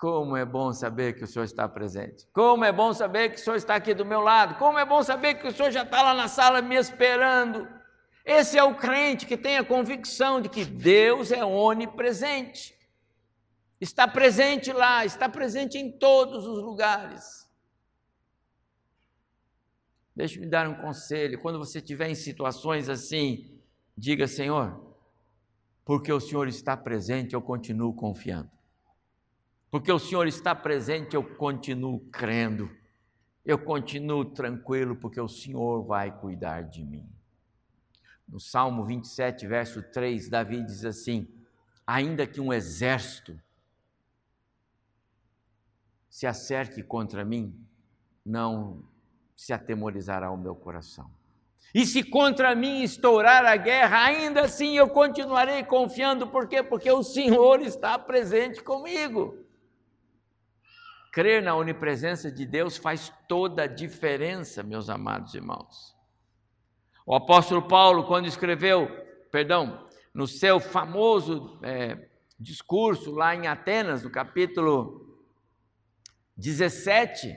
como 0.00 0.34
é 0.34 0.46
bom 0.46 0.72
saber 0.72 1.12
que 1.12 1.24
o 1.24 1.26
Senhor 1.26 1.44
está 1.44 1.68
presente. 1.68 2.26
Como 2.32 2.64
é 2.64 2.72
bom 2.72 2.90
saber 2.94 3.28
que 3.28 3.36
o 3.36 3.38
Senhor 3.38 3.56
está 3.56 3.74
aqui 3.74 3.92
do 3.92 4.06
meu 4.06 4.22
lado. 4.22 4.54
Como 4.54 4.78
é 4.78 4.84
bom 4.86 5.02
saber 5.02 5.34
que 5.34 5.46
o 5.46 5.52
Senhor 5.52 5.70
já 5.70 5.82
está 5.82 6.00
lá 6.00 6.14
na 6.14 6.26
sala 6.26 6.62
me 6.62 6.74
esperando. 6.74 7.68
Esse 8.24 8.56
é 8.56 8.64
o 8.64 8.74
crente 8.74 9.26
que 9.26 9.36
tem 9.36 9.58
a 9.58 9.64
convicção 9.64 10.40
de 10.40 10.48
que 10.48 10.64
Deus 10.64 11.30
é 11.30 11.44
onipresente. 11.44 12.74
Está 13.78 14.08
presente 14.08 14.72
lá, 14.72 15.04
está 15.04 15.28
presente 15.28 15.76
em 15.76 15.92
todos 15.92 16.46
os 16.46 16.62
lugares. 16.62 17.46
Deixe-me 20.16 20.46
dar 20.46 20.66
um 20.66 20.76
conselho. 20.76 21.38
Quando 21.38 21.58
você 21.58 21.76
estiver 21.76 22.08
em 22.08 22.14
situações 22.14 22.88
assim, 22.88 23.60
diga: 23.94 24.26
Senhor, 24.26 24.80
porque 25.84 26.10
o 26.10 26.20
Senhor 26.20 26.48
está 26.48 26.74
presente, 26.74 27.34
eu 27.34 27.42
continuo 27.42 27.94
confiando. 27.94 28.59
Porque 29.70 29.92
o 29.92 29.98
Senhor 29.98 30.26
está 30.26 30.54
presente, 30.54 31.14
eu 31.14 31.22
continuo 31.22 32.00
crendo. 32.10 32.70
Eu 33.44 33.58
continuo 33.58 34.24
tranquilo, 34.24 34.96
porque 34.96 35.20
o 35.20 35.28
Senhor 35.28 35.84
vai 35.84 36.10
cuidar 36.10 36.62
de 36.62 36.84
mim. 36.84 37.08
No 38.28 38.38
Salmo 38.38 38.84
27, 38.84 39.46
verso 39.46 39.82
3, 39.82 40.28
Davi 40.28 40.62
diz 40.62 40.84
assim: 40.84 41.28
Ainda 41.86 42.26
que 42.26 42.40
um 42.40 42.52
exército 42.52 43.40
se 46.08 46.26
acerque 46.26 46.82
contra 46.82 47.24
mim, 47.24 47.58
não 48.24 48.84
se 49.34 49.52
atemorizará 49.52 50.30
o 50.30 50.36
meu 50.36 50.54
coração. 50.54 51.10
E 51.72 51.86
se 51.86 52.02
contra 52.02 52.54
mim 52.54 52.82
estourar 52.82 53.44
a 53.44 53.56
guerra, 53.56 54.04
ainda 54.04 54.42
assim 54.42 54.76
eu 54.76 54.88
continuarei 54.88 55.62
confiando, 55.62 56.26
por 56.26 56.48
quê? 56.48 56.62
Porque 56.62 56.90
o 56.90 57.02
Senhor 57.02 57.62
está 57.62 57.98
presente 57.98 58.62
comigo. 58.62 59.49
Crer 61.10 61.42
na 61.42 61.56
onipresença 61.56 62.30
de 62.30 62.46
Deus 62.46 62.76
faz 62.76 63.12
toda 63.28 63.64
a 63.64 63.66
diferença, 63.66 64.62
meus 64.62 64.88
amados 64.88 65.34
irmãos. 65.34 65.96
O 67.04 67.14
apóstolo 67.14 67.66
Paulo, 67.66 68.06
quando 68.06 68.26
escreveu, 68.26 68.88
perdão, 69.32 69.88
no 70.14 70.26
seu 70.26 70.60
famoso 70.60 71.58
é, 71.62 72.08
discurso 72.38 73.10
lá 73.10 73.34
em 73.34 73.48
Atenas, 73.48 74.04
no 74.04 74.10
capítulo 74.10 75.18
17, 76.36 77.36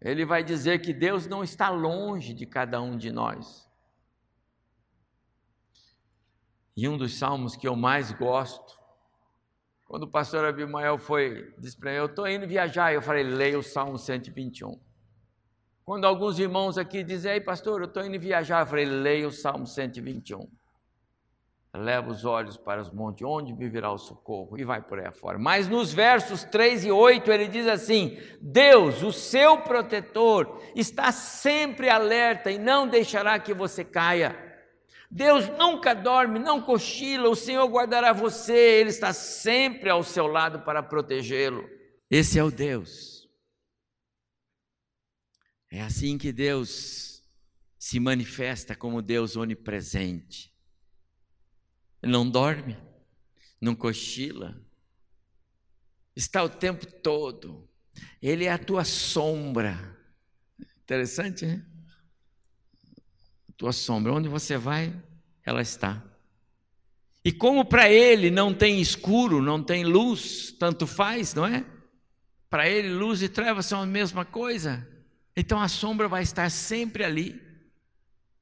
ele 0.00 0.24
vai 0.24 0.44
dizer 0.44 0.80
que 0.80 0.92
Deus 0.92 1.26
não 1.26 1.42
está 1.42 1.70
longe 1.70 2.34
de 2.34 2.46
cada 2.46 2.80
um 2.80 2.96
de 2.96 3.10
nós. 3.10 3.68
E 6.76 6.88
um 6.88 6.96
dos 6.96 7.18
salmos 7.18 7.56
que 7.56 7.66
eu 7.66 7.74
mais 7.74 8.12
gosto, 8.12 8.77
quando 9.88 10.02
o 10.02 10.08
pastor 10.08 10.44
Abimael 10.44 10.98
foi, 10.98 11.54
disse 11.58 11.76
para 11.76 11.90
mim, 11.90 11.96
eu 11.96 12.04
estou 12.04 12.28
indo 12.28 12.46
viajar, 12.46 12.92
eu 12.92 13.00
falei, 13.00 13.24
leia 13.24 13.58
o 13.58 13.62
Salmo 13.62 13.96
121. 13.96 14.78
Quando 15.82 16.04
alguns 16.04 16.38
irmãos 16.38 16.76
aqui 16.76 17.02
dizem, 17.02 17.32
ei 17.32 17.40
pastor, 17.40 17.80
eu 17.80 17.86
estou 17.86 18.04
indo 18.04 18.20
viajar, 18.20 18.60
eu 18.60 18.66
falei, 18.66 18.84
leia 18.84 19.26
o 19.26 19.32
Salmo 19.32 19.66
121. 19.66 20.46
Leva 21.74 22.10
os 22.10 22.26
olhos 22.26 22.58
para 22.58 22.82
os 22.82 22.90
montes, 22.90 23.26
onde 23.26 23.54
me 23.54 23.66
virá 23.66 23.90
o 23.90 23.96
socorro, 23.96 24.58
e 24.58 24.64
vai 24.64 24.82
por 24.82 24.98
aí 24.98 25.06
afora. 25.06 25.38
Mas 25.38 25.68
nos 25.68 25.92
versos 25.92 26.44
3 26.44 26.84
e 26.84 26.90
8 26.90 27.30
ele 27.30 27.46
diz 27.46 27.66
assim: 27.66 28.18
Deus, 28.40 29.02
o 29.02 29.12
seu 29.12 29.58
protetor, 29.58 30.60
está 30.74 31.12
sempre 31.12 31.88
alerta 31.88 32.50
e 32.50 32.58
não 32.58 32.88
deixará 32.88 33.38
que 33.38 33.54
você 33.54 33.84
caia. 33.84 34.47
Deus 35.10 35.48
nunca 35.48 35.94
dorme, 35.94 36.38
não 36.38 36.60
cochila, 36.60 37.28
o 37.28 37.34
Senhor 37.34 37.66
guardará 37.68 38.12
você, 38.12 38.80
Ele 38.80 38.90
está 38.90 39.12
sempre 39.12 39.88
ao 39.88 40.04
seu 40.04 40.26
lado 40.26 40.60
para 40.60 40.82
protegê-lo. 40.82 41.68
Esse 42.10 42.38
é 42.38 42.44
o 42.44 42.50
Deus. 42.50 43.28
É 45.70 45.80
assim 45.82 46.18
que 46.18 46.32
Deus 46.32 47.22
se 47.78 47.98
manifesta 48.00 48.74
como 48.74 49.00
Deus 49.00 49.36
onipresente. 49.36 50.54
Ele 52.02 52.12
não 52.12 52.28
dorme, 52.28 52.76
não 53.60 53.74
cochila, 53.74 54.60
está 56.14 56.42
o 56.42 56.48
tempo 56.48 56.86
todo. 56.86 57.68
Ele 58.20 58.44
é 58.44 58.52
a 58.52 58.58
tua 58.58 58.84
sombra. 58.84 59.96
Interessante, 60.82 61.46
né? 61.46 61.64
Tua 63.58 63.72
sombra. 63.72 64.14
Onde 64.14 64.28
você 64.28 64.56
vai, 64.56 64.94
ela 65.44 65.60
está. 65.60 66.02
E 67.22 67.30
como 67.30 67.64
para 67.64 67.90
ele 67.90 68.30
não 68.30 68.54
tem 68.54 68.80
escuro, 68.80 69.42
não 69.42 69.62
tem 69.62 69.84
luz, 69.84 70.50
tanto 70.58 70.86
faz, 70.86 71.34
não 71.34 71.44
é? 71.44 71.66
Para 72.48 72.66
ele, 72.66 72.88
luz 72.88 73.20
e 73.20 73.28
trevas 73.28 73.66
são 73.66 73.82
a 73.82 73.86
mesma 73.86 74.24
coisa. 74.24 74.88
Então 75.36 75.60
a 75.60 75.68
sombra 75.68 76.08
vai 76.08 76.22
estar 76.22 76.50
sempre 76.50 77.04
ali. 77.04 77.38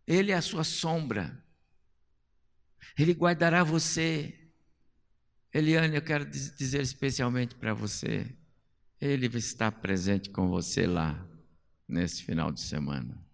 Ele 0.07 0.31
é 0.31 0.37
a 0.37 0.43
sua 0.43 0.63
sombra. 0.63 1.43
Ele 2.97 3.13
guardará 3.13 3.65
você. 3.65 4.33
Eliane, 5.53 5.97
eu 5.97 6.03
quero 6.03 6.25
dizer 6.25 6.81
especialmente 6.81 7.55
para 7.57 7.75
você. 7.75 8.33
Ele 9.01 9.27
está 9.37 9.73
presente 9.73 10.31
com 10.31 10.49
você 10.49 10.87
lá, 10.87 11.27
nesse 11.89 12.23
final 12.23 12.53
de 12.53 12.61
semana. 12.61 13.26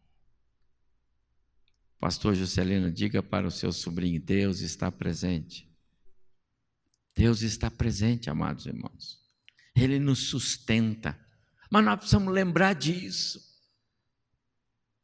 Pastor 2.02 2.34
Juscelino, 2.34 2.90
diga 2.90 3.22
para 3.22 3.46
o 3.46 3.50
seu 3.50 3.70
sobrinho: 3.72 4.20
Deus 4.20 4.58
está 4.58 4.90
presente. 4.90 5.70
Deus 7.14 7.42
está 7.42 7.70
presente, 7.70 8.28
amados 8.28 8.66
irmãos. 8.66 9.20
Ele 9.72 10.00
nos 10.00 10.26
sustenta. 10.26 11.16
Mas 11.70 11.84
nós 11.84 11.98
precisamos 11.98 12.34
lembrar 12.34 12.74
disso. 12.74 13.40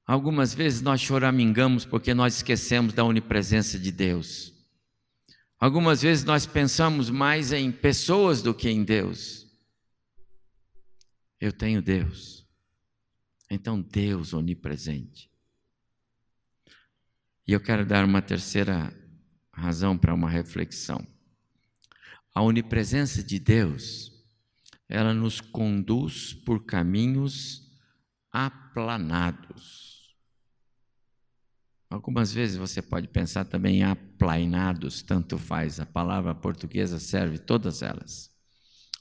Algumas 0.05 0.53
vezes 0.53 0.81
nós 0.83 1.01
choramingamos 1.01 1.85
porque 1.85 2.13
nós 2.13 2.39
esquecemos 2.39 2.93
da 2.93 3.05
onipresença 3.05 3.79
de 3.79 3.93
Deus. 3.93 4.53
Algumas 5.57 6.03
vezes 6.03 6.25
nós 6.25 6.47
pensamos 6.47 7.11
mais 7.11 7.53
em 7.53 7.71
pessoas 7.71 8.43
do 8.43 8.53
que 8.53 8.69
em 8.69 8.83
Deus. 8.83 9.47
Eu 11.41 11.53
tenho 11.53 11.81
Deus. 11.81 12.45
Então, 13.49 13.81
Deus 13.81 14.33
onipresente. 14.33 15.29
E 17.49 17.53
eu 17.55 17.61
quero 17.61 17.87
dar 17.87 18.05
uma 18.05 18.21
terceira 18.21 18.93
razão 19.51 19.97
para 19.97 20.13
uma 20.13 20.29
reflexão. 20.29 21.03
A 22.35 22.43
onipresença 22.43 23.23
de 23.23 23.39
Deus, 23.39 24.13
ela 24.87 25.15
nos 25.15 25.41
conduz 25.41 26.35
por 26.35 26.67
caminhos 26.67 27.63
aplanados. 28.31 30.15
Algumas 31.89 32.35
vezes 32.35 32.59
você 32.59 32.83
pode 32.83 33.09
pensar 33.09 33.47
também 33.47 33.79
em 33.79 33.85
aplainados, 33.85 35.01
tanto 35.01 35.39
faz, 35.39 35.81
a 35.81 35.87
palavra 35.87 36.35
portuguesa 36.35 36.99
serve 36.99 37.39
todas 37.39 37.81
elas. 37.81 38.31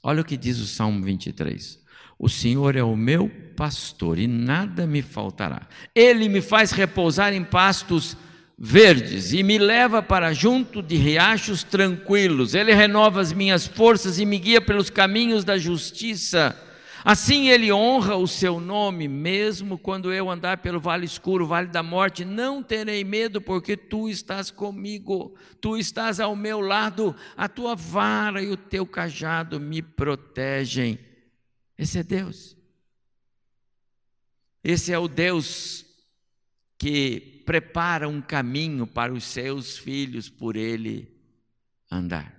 Olha 0.02 0.22
o 0.22 0.24
que 0.24 0.38
diz 0.38 0.58
o 0.58 0.66
Salmo 0.66 1.04
23. 1.04 1.84
O 2.18 2.30
Senhor 2.30 2.76
é 2.76 2.82
o 2.82 2.96
meu 2.96 3.28
pastor 3.54 4.18
e 4.18 4.26
nada 4.26 4.86
me 4.86 5.02
faltará. 5.02 5.68
Ele 5.94 6.30
me 6.30 6.40
faz 6.40 6.70
repousar 6.70 7.34
em 7.34 7.44
pastos 7.44 8.16
verdes 8.58 9.32
e 9.32 9.44
me 9.44 9.56
leva 9.56 10.02
para 10.02 10.32
junto 10.32 10.82
de 10.82 10.96
riachos 10.96 11.62
tranquilos. 11.62 12.54
Ele 12.54 12.74
renova 12.74 13.20
as 13.20 13.32
minhas 13.32 13.66
forças 13.66 14.18
e 14.18 14.26
me 14.26 14.38
guia 14.38 14.60
pelos 14.60 14.90
caminhos 14.90 15.44
da 15.44 15.56
justiça. 15.56 16.64
Assim 17.04 17.48
ele 17.48 17.70
honra 17.70 18.16
o 18.16 18.26
seu 18.26 18.58
nome, 18.58 19.06
mesmo 19.06 19.78
quando 19.78 20.12
eu 20.12 20.28
andar 20.28 20.58
pelo 20.58 20.80
vale 20.80 21.06
escuro, 21.06 21.46
vale 21.46 21.68
da 21.68 21.82
morte, 21.82 22.24
não 22.24 22.60
terei 22.60 23.04
medo, 23.04 23.40
porque 23.40 23.76
tu 23.76 24.08
estás 24.08 24.50
comigo, 24.50 25.34
tu 25.60 25.76
estás 25.76 26.18
ao 26.18 26.34
meu 26.34 26.60
lado, 26.60 27.14
a 27.36 27.48
tua 27.48 27.76
vara 27.76 28.42
e 28.42 28.50
o 28.50 28.56
teu 28.56 28.84
cajado 28.84 29.60
me 29.60 29.80
protegem. 29.80 30.98
Esse 31.78 32.00
é 32.00 32.02
Deus. 32.02 32.56
Esse 34.64 34.92
é 34.92 34.98
o 34.98 35.06
Deus 35.06 35.87
que 36.78 37.42
prepara 37.44 38.08
um 38.08 38.22
caminho 38.22 38.86
para 38.86 39.12
os 39.12 39.24
seus 39.24 39.76
filhos 39.76 40.28
por 40.28 40.56
ele 40.56 41.08
andar. 41.90 42.38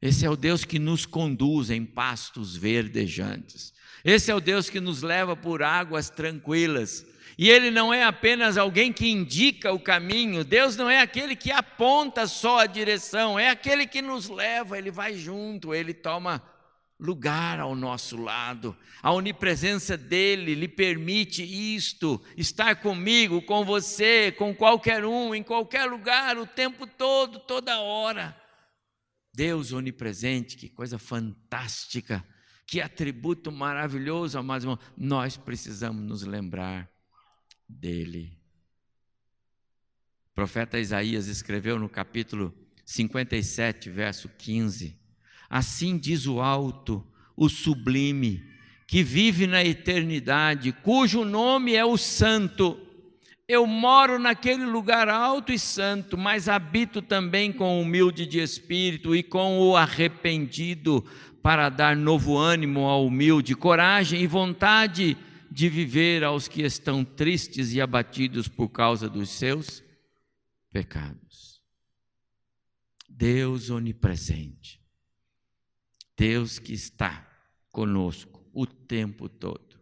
Esse 0.00 0.24
é 0.26 0.30
o 0.30 0.36
Deus 0.36 0.64
que 0.64 0.78
nos 0.78 1.06
conduz 1.06 1.70
em 1.70 1.84
pastos 1.84 2.56
verdejantes. 2.56 3.72
Esse 4.04 4.32
é 4.32 4.34
o 4.34 4.40
Deus 4.40 4.68
que 4.68 4.80
nos 4.80 5.02
leva 5.02 5.36
por 5.36 5.62
águas 5.62 6.10
tranquilas. 6.10 7.06
E 7.38 7.48
Ele 7.48 7.70
não 7.70 7.94
é 7.94 8.02
apenas 8.04 8.56
alguém 8.56 8.92
que 8.92 9.08
indica 9.08 9.72
o 9.72 9.80
caminho, 9.80 10.44
Deus 10.44 10.76
não 10.76 10.90
é 10.90 11.00
aquele 11.00 11.34
que 11.34 11.50
aponta 11.50 12.26
só 12.26 12.58
a 12.58 12.66
direção, 12.66 13.38
é 13.38 13.48
aquele 13.48 13.86
que 13.86 14.02
nos 14.02 14.28
leva, 14.28 14.76
Ele 14.76 14.90
vai 14.90 15.14
junto, 15.14 15.74
Ele 15.74 15.94
toma 15.94 16.42
lugar 17.02 17.58
ao 17.58 17.74
nosso 17.74 18.16
lado. 18.16 18.76
A 19.02 19.12
onipresença 19.12 19.96
dele 19.96 20.54
lhe 20.54 20.68
permite 20.68 21.42
isto, 21.42 22.22
estar 22.36 22.76
comigo, 22.76 23.42
com 23.42 23.64
você, 23.64 24.30
com 24.30 24.54
qualquer 24.54 25.04
um, 25.04 25.34
em 25.34 25.42
qualquer 25.42 25.86
lugar, 25.86 26.38
o 26.38 26.46
tempo 26.46 26.86
todo, 26.86 27.40
toda 27.40 27.80
hora. 27.80 28.40
Deus 29.34 29.72
onipresente, 29.72 30.56
que 30.56 30.68
coisa 30.68 30.96
fantástica, 30.96 32.24
que 32.64 32.80
atributo 32.80 33.50
maravilhoso, 33.50 34.38
amados 34.38 34.64
irmãos. 34.64 34.80
Nós 34.96 35.36
precisamos 35.36 36.04
nos 36.04 36.22
lembrar 36.22 36.88
dele. 37.68 38.38
O 40.30 40.34
profeta 40.34 40.78
Isaías 40.78 41.26
escreveu 41.26 41.80
no 41.80 41.88
capítulo 41.88 42.54
57, 42.84 43.90
verso 43.90 44.28
15: 44.28 45.01
Assim 45.52 45.98
diz 45.98 46.26
o 46.26 46.40
alto, 46.40 47.06
o 47.36 47.46
sublime, 47.46 48.42
que 48.86 49.02
vive 49.02 49.46
na 49.46 49.62
eternidade, 49.62 50.72
cujo 50.72 51.26
nome 51.26 51.74
é 51.74 51.84
o 51.84 51.98
Santo. 51.98 52.80
Eu 53.46 53.66
moro 53.66 54.18
naquele 54.18 54.64
lugar 54.64 55.10
alto 55.10 55.52
e 55.52 55.58
santo, 55.58 56.16
mas 56.16 56.48
habito 56.48 57.02
também 57.02 57.52
com 57.52 57.76
o 57.76 57.82
humilde 57.82 58.24
de 58.24 58.40
espírito 58.40 59.14
e 59.14 59.22
com 59.22 59.60
o 59.60 59.76
arrependido, 59.76 61.04
para 61.42 61.68
dar 61.68 61.94
novo 61.94 62.38
ânimo 62.38 62.88
ao 62.88 63.06
humilde, 63.06 63.54
coragem 63.54 64.22
e 64.22 64.26
vontade 64.26 65.18
de 65.50 65.68
viver 65.68 66.24
aos 66.24 66.48
que 66.48 66.62
estão 66.62 67.04
tristes 67.04 67.74
e 67.74 67.80
abatidos 67.82 68.48
por 68.48 68.70
causa 68.70 69.06
dos 69.06 69.28
seus 69.28 69.84
pecados. 70.72 71.60
Deus 73.06 73.68
onipresente 73.68 74.81
Deus 76.22 76.60
que 76.60 76.72
está 76.72 77.26
conosco 77.72 78.40
o 78.54 78.64
tempo 78.64 79.28
todo. 79.28 79.76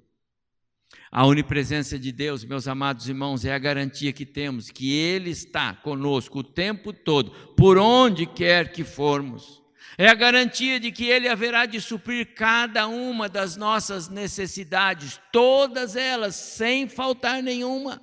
A 1.12 1.26
onipresença 1.26 1.98
de 1.98 2.10
Deus, 2.10 2.46
meus 2.46 2.66
amados 2.66 3.06
irmãos, 3.10 3.44
é 3.44 3.52
a 3.52 3.58
garantia 3.58 4.10
que 4.10 4.24
temos 4.24 4.70
que 4.70 4.90
Ele 4.90 5.28
está 5.28 5.74
conosco 5.74 6.38
o 6.38 6.42
tempo 6.42 6.94
todo, 6.94 7.30
por 7.58 7.76
onde 7.76 8.24
quer 8.24 8.72
que 8.72 8.82
formos. 8.82 9.62
É 9.98 10.08
a 10.08 10.14
garantia 10.14 10.80
de 10.80 10.90
que 10.90 11.04
Ele 11.04 11.28
haverá 11.28 11.66
de 11.66 11.78
suprir 11.78 12.34
cada 12.34 12.86
uma 12.86 13.28
das 13.28 13.54
nossas 13.54 14.08
necessidades, 14.08 15.20
todas 15.30 15.94
elas, 15.94 16.36
sem 16.36 16.88
faltar 16.88 17.42
nenhuma. 17.42 18.00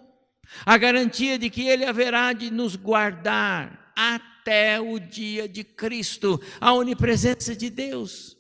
A 0.64 0.78
garantia 0.78 1.40
de 1.40 1.50
que 1.50 1.68
Ele 1.68 1.86
haverá 1.86 2.34
de 2.34 2.52
nos 2.52 2.76
guardar 2.76 3.92
até 3.96 4.37
até 4.48 4.80
o 4.80 4.98
dia 4.98 5.48
de 5.48 5.62
Cristo. 5.66 6.40
A 6.62 6.74
onipresença 6.74 7.54
de 7.54 7.70
Deus 7.70 8.38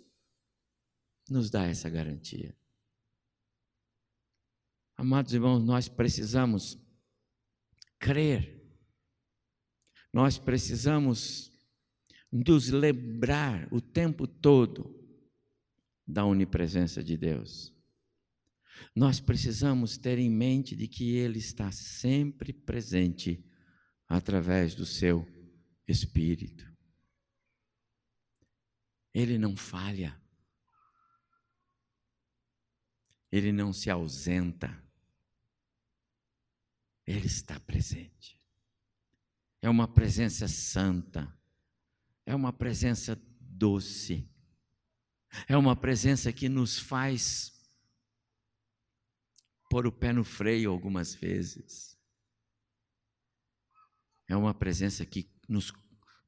nos 1.29 1.49
dá 1.49 1.65
essa 1.65 1.89
garantia. 1.89 2.55
Amados 4.95 5.33
irmãos, 5.33 5.61
nós 5.61 5.89
precisamos 5.89 6.79
crer, 7.99 8.63
nós 10.13 10.37
precisamos 10.37 11.51
nos 12.31 12.69
lembrar 12.69 13.67
o 13.69 13.81
tempo 13.81 14.25
todo 14.25 14.95
da 16.07 16.25
onipresença 16.25 17.03
de 17.03 17.17
Deus. 17.17 17.75
Nós 18.95 19.19
precisamos 19.19 19.97
ter 19.97 20.17
em 20.17 20.29
mente 20.29 20.73
de 20.73 20.87
que 20.87 21.15
Ele 21.17 21.37
está 21.37 21.69
sempre 21.69 22.53
presente 22.53 23.45
através 24.07 24.73
do 24.73 24.85
seu 24.85 25.36
Espírito. 25.87 26.65
Ele 29.13 29.37
não 29.37 29.55
falha. 29.55 30.19
Ele 33.31 33.51
não 33.51 33.71
se 33.71 33.89
ausenta. 33.89 34.83
Ele 37.05 37.25
está 37.25 37.59
presente. 37.59 38.39
É 39.61 39.69
uma 39.69 39.87
presença 39.87 40.47
santa. 40.47 41.33
É 42.25 42.35
uma 42.35 42.51
presença 42.51 43.15
doce. 43.39 44.29
É 45.47 45.55
uma 45.57 45.75
presença 45.75 46.31
que 46.31 46.49
nos 46.49 46.77
faz 46.77 47.57
pôr 49.69 49.85
o 49.85 49.91
pé 49.91 50.13
no 50.13 50.23
freio 50.23 50.71
algumas 50.71 51.13
vezes. 51.13 51.97
É 54.27 54.35
uma 54.35 54.53
presença 54.53 55.05
que 55.05 55.23
nos, 55.47 55.73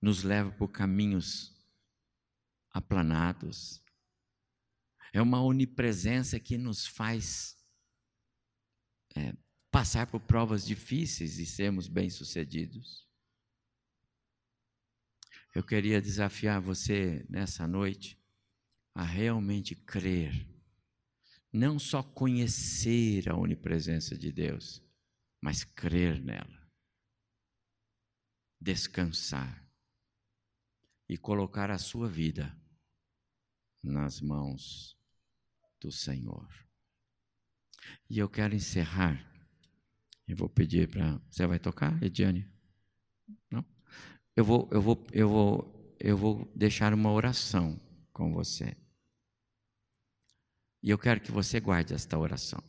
nos 0.01 0.24
leva 0.24 0.51
por 0.51 0.70
caminhos 0.70 1.53
aplanados. 2.72 3.84
É 5.11 5.22
uma 5.22 5.41
onipresença 5.41 6.39
que 6.39 6.57
nos 6.57 6.86
faz 6.86 7.57
é, 9.15 9.34
passar 9.72 10.07
por 10.07 10.20
provas 10.20 10.65
difíceis 10.65 11.39
e 11.39 11.45
sermos 11.45 11.88
bem-sucedidos. 11.88 13.07
Eu 15.53 15.63
queria 15.63 16.01
desafiar 16.01 16.61
você 16.61 17.26
nessa 17.28 17.67
noite 17.67 18.20
a 18.93 19.03
realmente 19.03 19.76
crer, 19.76 20.47
não 21.51 21.80
só 21.80 22.03
conhecer 22.03 23.30
a 23.30 23.36
onipresença 23.36 24.17
de 24.17 24.32
Deus, 24.32 24.84
mas 25.41 25.63
crer 25.63 26.22
nela, 26.22 26.59
descansar 28.60 29.66
e 31.07 31.18
colocar 31.18 31.72
a 31.72 31.78
sua 31.78 32.07
vida 32.07 32.55
nas 33.82 34.22
mãos 34.22 34.97
do 35.80 35.91
Senhor. 35.91 36.47
E 38.10 38.20
eu 38.20 38.30
quero 38.30 38.55
encerrar. 38.55 39.26
Eu 40.28 40.36
vou 40.36 40.49
pedir 40.49 40.88
para. 40.88 41.20
Você 41.30 41.47
vai 41.47 41.57
tocar, 41.57 42.01
Ediane? 42.03 42.47
Não? 43.49 43.66
Eu 44.36 44.43
vou, 44.45 44.70
eu 44.72 44.82
vou, 44.82 45.07
eu 45.12 45.30
vou, 45.30 45.95
eu 45.99 46.18
vou 46.18 46.51
deixar 46.55 46.93
uma 46.93 47.12
oração 47.12 47.80
com 48.14 48.32
você. 48.32 48.78
E 50.82 50.89
eu 50.89 50.97
quero 50.97 51.20
que 51.20 51.32
você 51.32 51.60
guarde 51.60 51.93
esta 51.93 52.18
oração. 52.18 52.64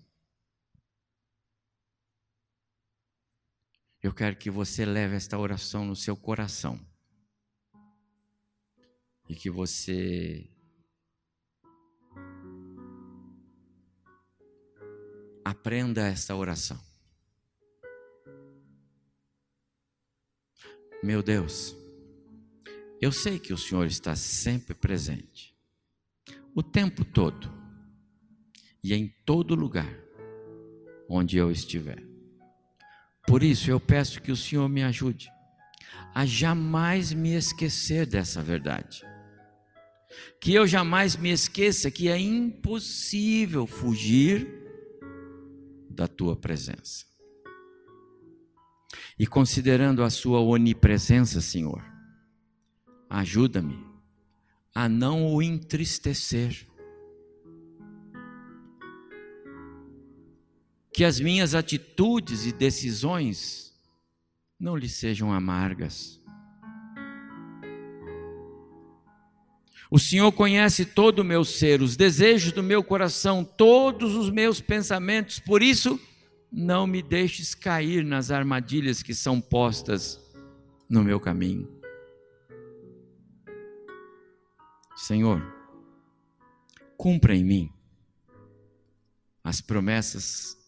Eu 4.03 4.15
quero 4.15 4.37
que 4.37 4.51
você 4.51 4.87
leve 4.87 5.15
esta 5.15 5.39
oração 5.39 5.85
no 5.85 5.95
seu 5.95 6.17
coração. 6.17 6.81
E 9.29 9.35
que 9.35 9.51
você 9.51 10.49
aprenda 15.45 16.07
esta 16.07 16.35
oração. 16.35 16.81
Meu 21.03 21.23
Deus, 21.23 21.77
eu 23.01 23.13
sei 23.13 23.39
que 23.39 23.53
o 23.53 23.59
Senhor 23.59 23.87
está 23.87 24.15
sempre 24.17 24.75
presente, 24.75 25.57
o 26.55 26.63
tempo 26.63 27.05
todo 27.05 27.51
e 28.83 28.95
em 28.95 29.09
todo 29.25 29.55
lugar 29.55 29.95
onde 31.09 31.37
eu 31.37 31.51
estiver. 31.51 32.10
Por 33.31 33.45
isso 33.45 33.71
eu 33.71 33.79
peço 33.79 34.21
que 34.21 34.33
o 34.33 34.37
Senhor 34.37 34.69
me 34.69 34.83
ajude 34.83 35.31
a 36.13 36.27
jamais 36.27 37.13
me 37.13 37.33
esquecer 37.33 38.05
dessa 38.05 38.43
verdade. 38.43 39.07
Que 40.41 40.53
eu 40.53 40.67
jamais 40.67 41.15
me 41.15 41.31
esqueça 41.31 41.93
que 41.93 42.09
é 42.09 42.19
impossível 42.19 43.69
fugir 43.69 44.49
da 45.89 46.09
tua 46.09 46.35
presença. 46.35 47.07
E 49.17 49.29
considerando 49.29 50.03
a 50.03 50.11
sua 50.11 50.41
onipresença, 50.41 51.41
Senhor, 51.41 51.85
ajuda-me 53.09 53.79
a 54.75 54.89
não 54.89 55.33
o 55.33 55.41
entristecer 55.41 56.67
que 60.93 61.05
as 61.05 61.21
minhas 61.21 61.55
atitudes 61.55 62.47
e 62.47 62.53
decisões 62.53 63.73
não 64.59 64.77
lhe 64.77 64.89
sejam 64.89 65.33
amargas. 65.33 66.21
O 69.91 69.99
Senhor 69.99 70.31
conhece 70.31 70.85
todo 70.85 71.21
o 71.21 71.25
meu 71.25 71.45
ser, 71.45 71.83
os 71.83 71.97
desejos 71.97 72.53
do 72.53 72.63
meu 72.63 72.83
coração, 72.83 73.45
todos 73.45 74.15
os 74.15 74.31
meus 74.31 74.61
pensamentos, 74.61 75.41
por 75.41 75.63
isso, 75.63 76.01
não 76.53 76.87
me 76.87 77.03
deixes 77.03 77.55
cair 77.55 78.05
nas 78.05 78.31
armadilhas 78.31 79.03
que 79.03 79.15
são 79.15 79.41
postas 79.41 80.21
no 80.89 81.03
meu 81.03 81.19
caminho. 81.19 81.69
Senhor, 84.97 85.43
cumpra 86.97 87.35
em 87.35 87.43
mim 87.43 87.73
as 89.43 89.61
promessas 89.61 90.60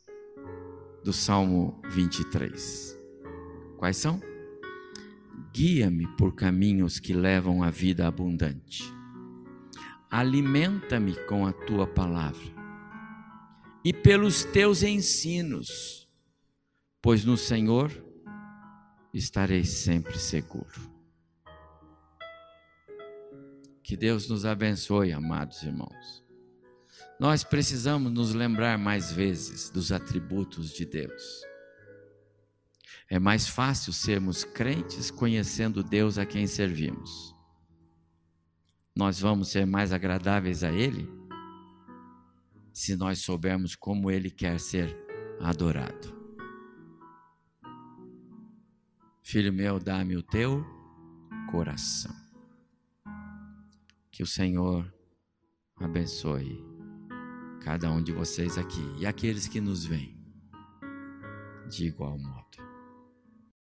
do 1.04 1.12
Salmo 1.12 1.80
23. 1.90 2.98
Quais 3.76 3.96
são? 3.96 4.20
Guia-me 5.52 6.06
por 6.16 6.34
caminhos 6.34 6.98
que 6.98 7.12
levam 7.12 7.62
à 7.62 7.70
vida 7.70 8.06
abundante. 8.06 8.84
Alimenta-me 10.10 11.14
com 11.26 11.46
a 11.46 11.52
tua 11.52 11.86
palavra 11.86 12.52
e 13.84 13.92
pelos 13.92 14.44
teus 14.44 14.82
ensinos, 14.82 16.08
pois 17.00 17.24
no 17.24 17.36
Senhor 17.36 17.90
estarei 19.12 19.64
sempre 19.64 20.18
seguro. 20.18 20.92
Que 23.82 23.96
Deus 23.96 24.28
nos 24.28 24.46
abençoe, 24.46 25.12
amados 25.12 25.62
irmãos. 25.62 26.21
Nós 27.22 27.44
precisamos 27.44 28.10
nos 28.10 28.34
lembrar 28.34 28.76
mais 28.76 29.12
vezes 29.12 29.70
dos 29.70 29.92
atributos 29.92 30.72
de 30.72 30.84
Deus. 30.84 31.44
É 33.08 33.16
mais 33.16 33.46
fácil 33.46 33.92
sermos 33.92 34.42
crentes 34.42 35.08
conhecendo 35.08 35.84
Deus 35.84 36.18
a 36.18 36.26
quem 36.26 36.48
servimos. 36.48 37.32
Nós 38.92 39.20
vamos 39.20 39.52
ser 39.52 39.64
mais 39.64 39.92
agradáveis 39.92 40.64
a 40.64 40.72
Ele 40.72 41.08
se 42.72 42.96
nós 42.96 43.20
soubermos 43.20 43.76
como 43.76 44.10
Ele 44.10 44.28
quer 44.28 44.58
ser 44.58 44.92
adorado. 45.38 46.12
Filho 49.22 49.52
meu, 49.52 49.78
dá-me 49.78 50.16
o 50.16 50.24
teu 50.24 50.66
coração. 51.52 52.16
Que 54.10 54.24
o 54.24 54.26
Senhor 54.26 54.92
abençoe 55.76 56.71
cada 57.62 57.90
um 57.90 58.02
de 58.02 58.12
vocês 58.12 58.58
aqui 58.58 58.84
e 58.98 59.06
aqueles 59.06 59.46
que 59.46 59.60
nos 59.60 59.84
veem 59.84 60.16
de 61.68 61.86
igual 61.86 62.18
modo. 62.18 62.41